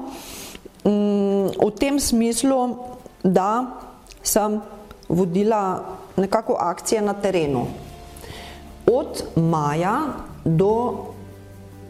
mm, 0.84 1.58
v 1.58 1.70
tem 1.78 2.00
smislu, 2.00 2.76
da 3.22 3.66
sem 4.22 4.60
vodila 5.08 5.84
nekako 6.16 6.56
akcije 6.60 7.02
na 7.02 7.14
terenu. 7.14 7.66
Od 8.86 9.22
maja 9.36 10.00
do 10.44 11.04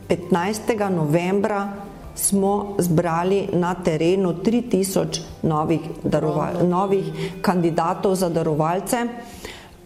15. 0.08 0.90
novembra 0.90 1.72
smo 2.14 2.74
zbrali 2.78 3.48
na 3.52 3.74
terenu 3.74 4.34
3000 4.44 5.20
novih, 5.42 5.80
daroval, 6.04 6.66
novih 6.68 7.04
kandidatov 7.42 8.14
za 8.14 8.28
darovalce. 8.28 8.96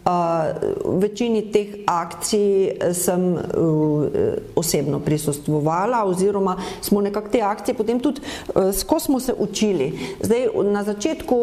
V 0.03 0.99
večini 0.99 1.45
teh 1.53 1.87
akcij 1.87 2.75
sem 2.91 3.39
uh, 3.39 3.39
osebno 4.59 4.99
prisostvovala 4.99 6.03
oziroma 6.05 6.57
smo 6.81 7.01
nekako 7.01 7.29
te 7.29 7.41
akcije 7.41 7.75
potem 7.75 8.01
tudi 8.01 8.21
uh, 8.21 8.75
skozi 8.75 9.05
smo 9.05 9.21
se 9.21 9.35
učili. 9.39 9.99
Zdaj, 10.21 10.49
na 10.65 10.83
začetku 10.85 11.39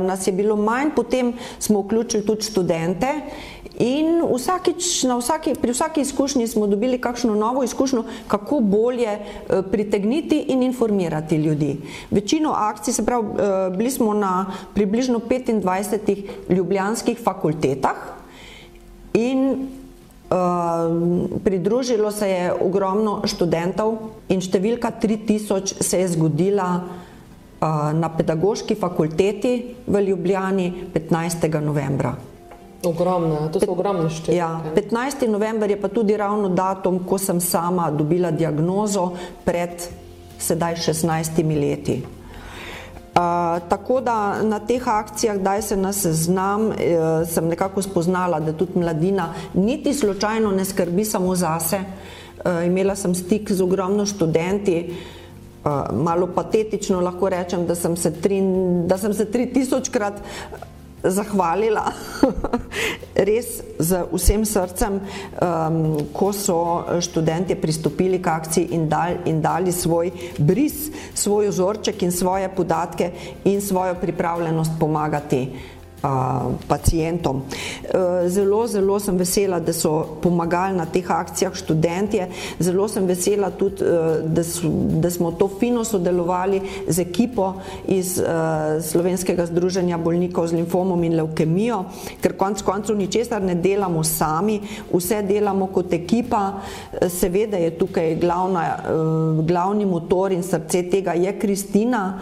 nas 0.00 0.26
je 0.26 0.32
bilo 0.32 0.56
manj, 0.56 0.94
potem 0.96 1.32
smo 1.58 1.80
vključili 1.80 2.26
tudi 2.26 2.42
študente 2.42 3.06
In 3.78 4.26
vsakič, 4.26 5.06
vsaki, 5.06 5.54
pri 5.54 5.70
vsaki 5.70 6.02
izkušnji 6.02 6.48
smo 6.50 6.66
dobili 6.66 6.98
kakšno 6.98 7.34
novo 7.38 7.62
izkušnjo, 7.62 8.04
kako 8.26 8.60
bolje 8.60 9.06
eh, 9.06 9.62
pritegniti 9.70 10.38
in 10.50 10.62
informirati 10.62 11.36
ljudi. 11.36 11.76
Večino 12.10 12.50
akcij, 12.50 12.92
se 12.94 13.04
pravi, 13.06 13.26
eh, 13.26 13.76
bili 13.76 13.90
smo 13.90 14.14
na 14.14 14.46
približno 14.74 15.18
25 15.18 16.22
ljubljanskih 16.48 17.18
fakultetah 17.24 17.96
in 19.14 19.68
Uh, 20.28 21.40
pridružilo 21.44 22.10
se 22.12 22.28
je 22.28 22.52
ogromno 22.52 23.22
študentov 23.24 23.94
in 24.28 24.42
številka 24.44 24.90
3000 25.00 25.80
se 25.80 26.00
je 26.02 26.08
zgodila 26.12 26.84
uh, 26.84 27.96
na 27.96 28.12
pedagoški 28.12 28.76
fakulteti 28.76 29.74
v 29.86 30.02
Ljubljani 30.04 30.68
15. 30.92 31.48
novembra. 31.64 32.12
Ogromna, 32.86 33.48
to 33.50 33.58
so 33.58 33.72
ogromne 33.74 34.06
številke. 34.06 34.36
Ja, 34.38 34.60
15. 34.76 35.26
november 35.26 35.66
je 35.66 35.78
pa 35.82 35.88
tudi 35.90 36.14
ravno 36.14 36.46
datum, 36.54 37.00
ko 37.02 37.18
sem 37.18 37.40
sama 37.42 37.88
dobila 37.90 38.30
diagnozo 38.30 39.10
pred 39.42 39.82
sedaj 40.38 40.78
16 40.86 41.42
leti. 41.58 41.98
Uh, 43.18 43.58
tako 43.66 43.98
da 44.00 44.44
na 44.46 44.60
teh 44.62 44.84
akcijah, 44.86 45.40
da 45.42 45.56
se 45.62 45.74
nas 45.76 46.04
znam, 46.06 46.68
uh, 46.70 47.26
sem 47.26 47.48
nekako 47.50 47.82
spoznala, 47.82 48.38
da 48.38 48.54
tudi 48.54 48.78
mladina 48.78 49.32
niti 49.58 49.90
slučajno 49.94 50.54
ne 50.54 50.64
skrbi 50.64 51.04
samo 51.04 51.34
zase. 51.34 51.82
Uh, 51.82 52.62
imela 52.66 52.94
sem 52.94 53.14
stik 53.18 53.50
z 53.50 53.62
ogromno 53.62 54.06
študenti, 54.06 54.78
uh, 55.64 55.90
malo 55.98 56.30
patetično 56.30 57.02
lahko 57.02 57.34
rečem, 57.34 57.66
da 57.66 57.74
sem 57.74 57.96
se, 57.98 58.14
tri, 58.22 58.38
da 58.86 59.02
sem 59.02 59.14
se 59.14 59.26
3000 59.26 59.90
krat 59.90 60.22
zahvalila. 61.02 61.92
Res 63.28 63.62
z 63.78 64.02
vsem 64.12 64.44
srcem, 64.46 65.00
um, 65.42 65.78
ko 66.14 66.30
so 66.32 66.86
študenti 67.02 67.58
pristopili 67.58 68.22
k 68.22 68.30
akciji 68.30 68.74
in, 68.74 68.86
dal, 68.88 69.22
in 69.26 69.42
dali 69.42 69.74
svoj 69.74 70.12
bris, 70.38 70.90
svoj 71.14 71.50
ozorček 71.50 72.02
in 72.02 72.12
svoje 72.14 72.48
podatke 72.48 73.10
in 73.44 73.60
svojo 73.60 73.94
pripravljenost 73.98 74.78
pomagati 74.78 75.76
pacijentom. 76.68 77.42
E, 77.84 78.28
zelo, 78.28 78.66
zelo 78.66 78.98
sem 79.00 79.16
vesela, 79.16 79.60
da 79.60 79.72
so 79.72 80.18
pomagali 80.22 80.76
na 80.76 80.86
teh 80.86 81.10
akcijah 81.10 81.54
študentje, 81.54 82.28
zelo 82.60 82.88
sem 82.88 83.06
vesela 83.06 83.50
tudi, 83.50 83.84
e, 83.84 84.22
da, 84.22 84.44
so, 84.44 84.70
da 85.02 85.10
smo 85.10 85.32
to 85.32 85.48
fino 85.60 85.84
sodelovali 85.84 86.60
z 86.88 87.02
ekipo 87.02 87.54
iz 87.86 88.18
e, 88.18 88.24
Slovenskega 88.82 89.46
združenja 89.46 89.98
bolnikov 89.98 90.46
z 90.48 90.58
limfomom 90.60 91.02
in 91.04 91.16
leukemijo, 91.18 91.84
ker 92.22 92.36
konc 92.38 92.62
koncev 92.62 92.96
ničesar 92.96 93.42
ne 93.42 93.54
delamo 93.54 94.04
sami, 94.04 94.60
vse 94.92 95.22
delamo 95.22 95.66
kot 95.74 95.92
ekipa, 95.92 96.60
seveda 97.10 97.56
je 97.58 97.74
tukaj 97.78 98.14
glavna, 98.20 98.64
glavni 99.46 99.86
motor 99.86 100.32
in 100.32 100.42
srce 100.42 100.82
tega 100.90 101.12
je 101.18 101.32
Kristina, 101.38 102.20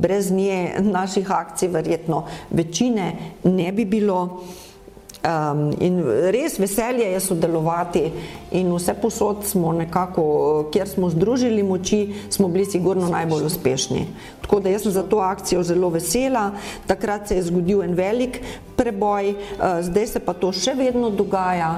brez 0.00 0.30
nje 0.30 0.80
naših 0.80 1.30
akcij 1.30 1.68
verjetno 1.68 2.24
večine 2.56 3.12
ne 3.44 3.72
bi 3.72 3.84
bilo. 3.84 4.44
Um, 5.24 5.72
in 5.80 6.04
res 6.30 6.58
veselje 6.58 7.06
je 7.08 7.20
sodelovati 7.20 8.02
in 8.54 8.68
vse 8.70 8.94
posod 9.00 9.42
smo 9.48 9.72
nekako, 9.72 10.68
kjer 10.72 10.88
smo 10.88 11.10
združili 11.10 11.62
moči, 11.62 12.14
smo 12.30 12.48
bili 12.48 12.64
sigurno 12.64 13.08
najbolj 13.08 13.46
uspešni. 13.48 14.06
Tako 14.40 14.60
da 14.60 14.70
jaz 14.70 14.82
sem 14.82 14.92
za 14.92 15.02
to 15.02 15.18
akcijo 15.18 15.62
zelo 15.62 15.88
vesela. 15.90 16.50
Takrat 16.86 17.28
se 17.28 17.36
je 17.36 17.42
zgodil 17.42 17.82
en 17.82 17.94
velik 17.94 18.38
preboj, 18.76 19.30
uh, 19.30 19.80
zdaj 19.82 20.06
se 20.06 20.20
pa 20.20 20.34
to 20.36 20.52
še 20.52 20.76
vedno 20.76 21.10
dogaja 21.10 21.70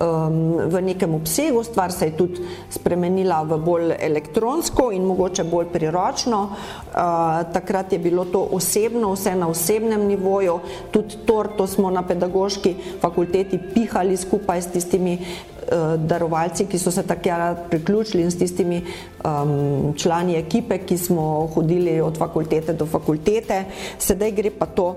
um, 0.00 0.56
v 0.72 0.80
nekem 0.82 1.14
obsegu, 1.14 1.62
stvar 1.62 1.92
se 1.92 2.08
je 2.08 2.16
tudi 2.16 2.48
spremenila 2.72 3.42
v 3.44 3.60
bolj 3.62 3.92
elektronsko 4.00 4.88
in 4.96 5.04
mogoče 5.06 5.44
bolj 5.44 5.68
priročno. 5.72 6.40
Uh, 6.48 7.44
takrat 7.52 7.92
je 7.92 8.00
bilo 8.02 8.24
to 8.24 8.40
osebno, 8.56 9.12
vse 9.14 9.36
na 9.36 9.52
osebnem 9.52 10.08
nivoju, 10.08 10.58
tudi 10.90 11.22
torto 11.28 11.66
smo 11.70 11.92
na 11.92 12.02
pedagoški 12.02 12.74
fakulteti 13.00 13.58
pihali 13.74 14.16
skupaj 14.16 14.62
s 14.62 14.66
tistimi 14.66 15.18
uh, 15.18 15.94
darovalci, 16.00 16.66
ki 16.66 16.78
so 16.78 16.90
se 16.90 17.02
takrat 17.02 17.66
priključili 17.70 18.22
in 18.22 18.30
s 18.30 18.38
tistimi 18.38 18.82
um, 19.24 19.94
člani 19.96 20.36
ekipe, 20.36 20.78
ki 20.78 20.98
smo 20.98 21.48
hodili 21.54 22.00
od 22.00 22.18
fakultete 22.18 22.72
do 22.72 22.86
fakultete. 22.86 23.64
Sedaj 23.98 24.32
gre 24.32 24.50
pa 24.50 24.66
to. 24.66 24.96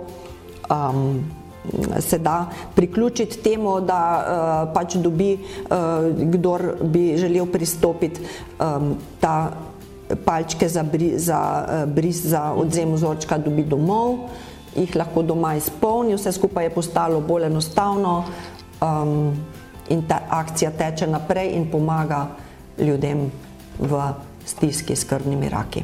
Um, 0.69 1.39
Se 1.99 2.17
da 2.17 2.47
priključiti 2.75 3.37
temu, 3.43 3.81
da 3.83 3.99
uh, 3.99 4.73
pač 4.73 4.95
dobi, 4.95 5.33
uh, 5.35 6.07
kdor 6.31 6.63
bi 6.81 7.17
želel 7.17 7.45
pristopiti, 7.45 8.21
um, 8.57 8.95
ta 9.19 9.51
palčke 10.25 10.69
za, 10.69 10.83
bri, 10.83 11.11
za 11.19 11.39
uh, 11.67 11.93
bris, 11.93 12.23
za 12.25 12.53
odzem 12.57 12.93
vzorčka, 12.95 13.37
dobi 13.37 13.63
domov, 13.63 14.31
jih 14.79 14.95
lahko 14.95 15.23
doma 15.23 15.53
izpolni, 15.59 16.15
vse 16.15 16.31
skupaj 16.31 16.69
je 16.69 16.73
postalo 16.73 17.21
bolj 17.21 17.49
enostavno. 17.49 18.23
Um, 18.81 19.33
in 19.89 20.03
ta 20.07 20.19
akcija 20.29 20.71
teče 20.71 21.07
naprej 21.07 21.51
in 21.57 21.65
pomaga 21.71 22.27
ljudem 22.77 23.31
v 23.79 24.01
stiski 24.45 24.95
s 24.95 25.03
krvnimi 25.03 25.49
raki. 25.49 25.83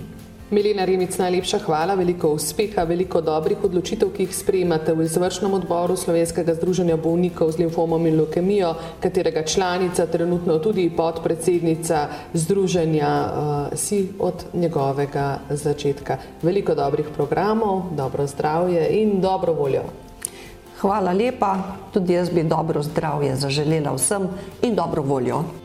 Milena 0.51 0.85
Remic, 0.85 1.17
najlepša 1.17 1.57
hvala, 1.65 1.95
veliko 1.97 2.29
uspeha, 2.37 2.83
veliko 2.85 3.17
dobrih 3.21 3.63
odločitev, 3.65 4.11
ki 4.13 4.27
jih 4.27 4.35
sprejemate 4.37 4.93
v 4.93 5.07
izvršnem 5.07 5.55
odboru 5.57 5.95
Slovenskega 5.97 6.53
združenja 6.53 6.99
bolnikov 7.01 7.49
z 7.55 7.63
limfomom 7.63 8.05
in 8.05 8.19
leukemijo, 8.19 8.75
katerega 9.01 9.41
članica, 9.41 10.05
trenutno 10.05 10.59
tudi 10.61 10.85
podpredsednica 10.93 12.03
združenja, 12.37 13.09
uh, 13.09 13.73
si 13.73 14.03
od 14.19 14.45
njegovega 14.53 15.39
začetka. 15.49 16.21
Veliko 16.45 16.77
dobrih 16.77 17.09
programov, 17.15 17.89
dobro 17.97 18.27
zdravje 18.29 18.85
in 19.01 19.17
dobro 19.21 19.53
voljo. 19.53 19.81
Hvala 20.77 21.13
lepa, 21.13 21.57
tudi 21.93 22.13
jaz 22.13 22.29
bi 22.29 22.43
dobro 22.43 22.83
zdravje 22.83 23.35
zaželela 23.35 23.97
vsem 23.97 24.29
in 24.61 24.75
dobro 24.75 25.01
voljo. 25.01 25.64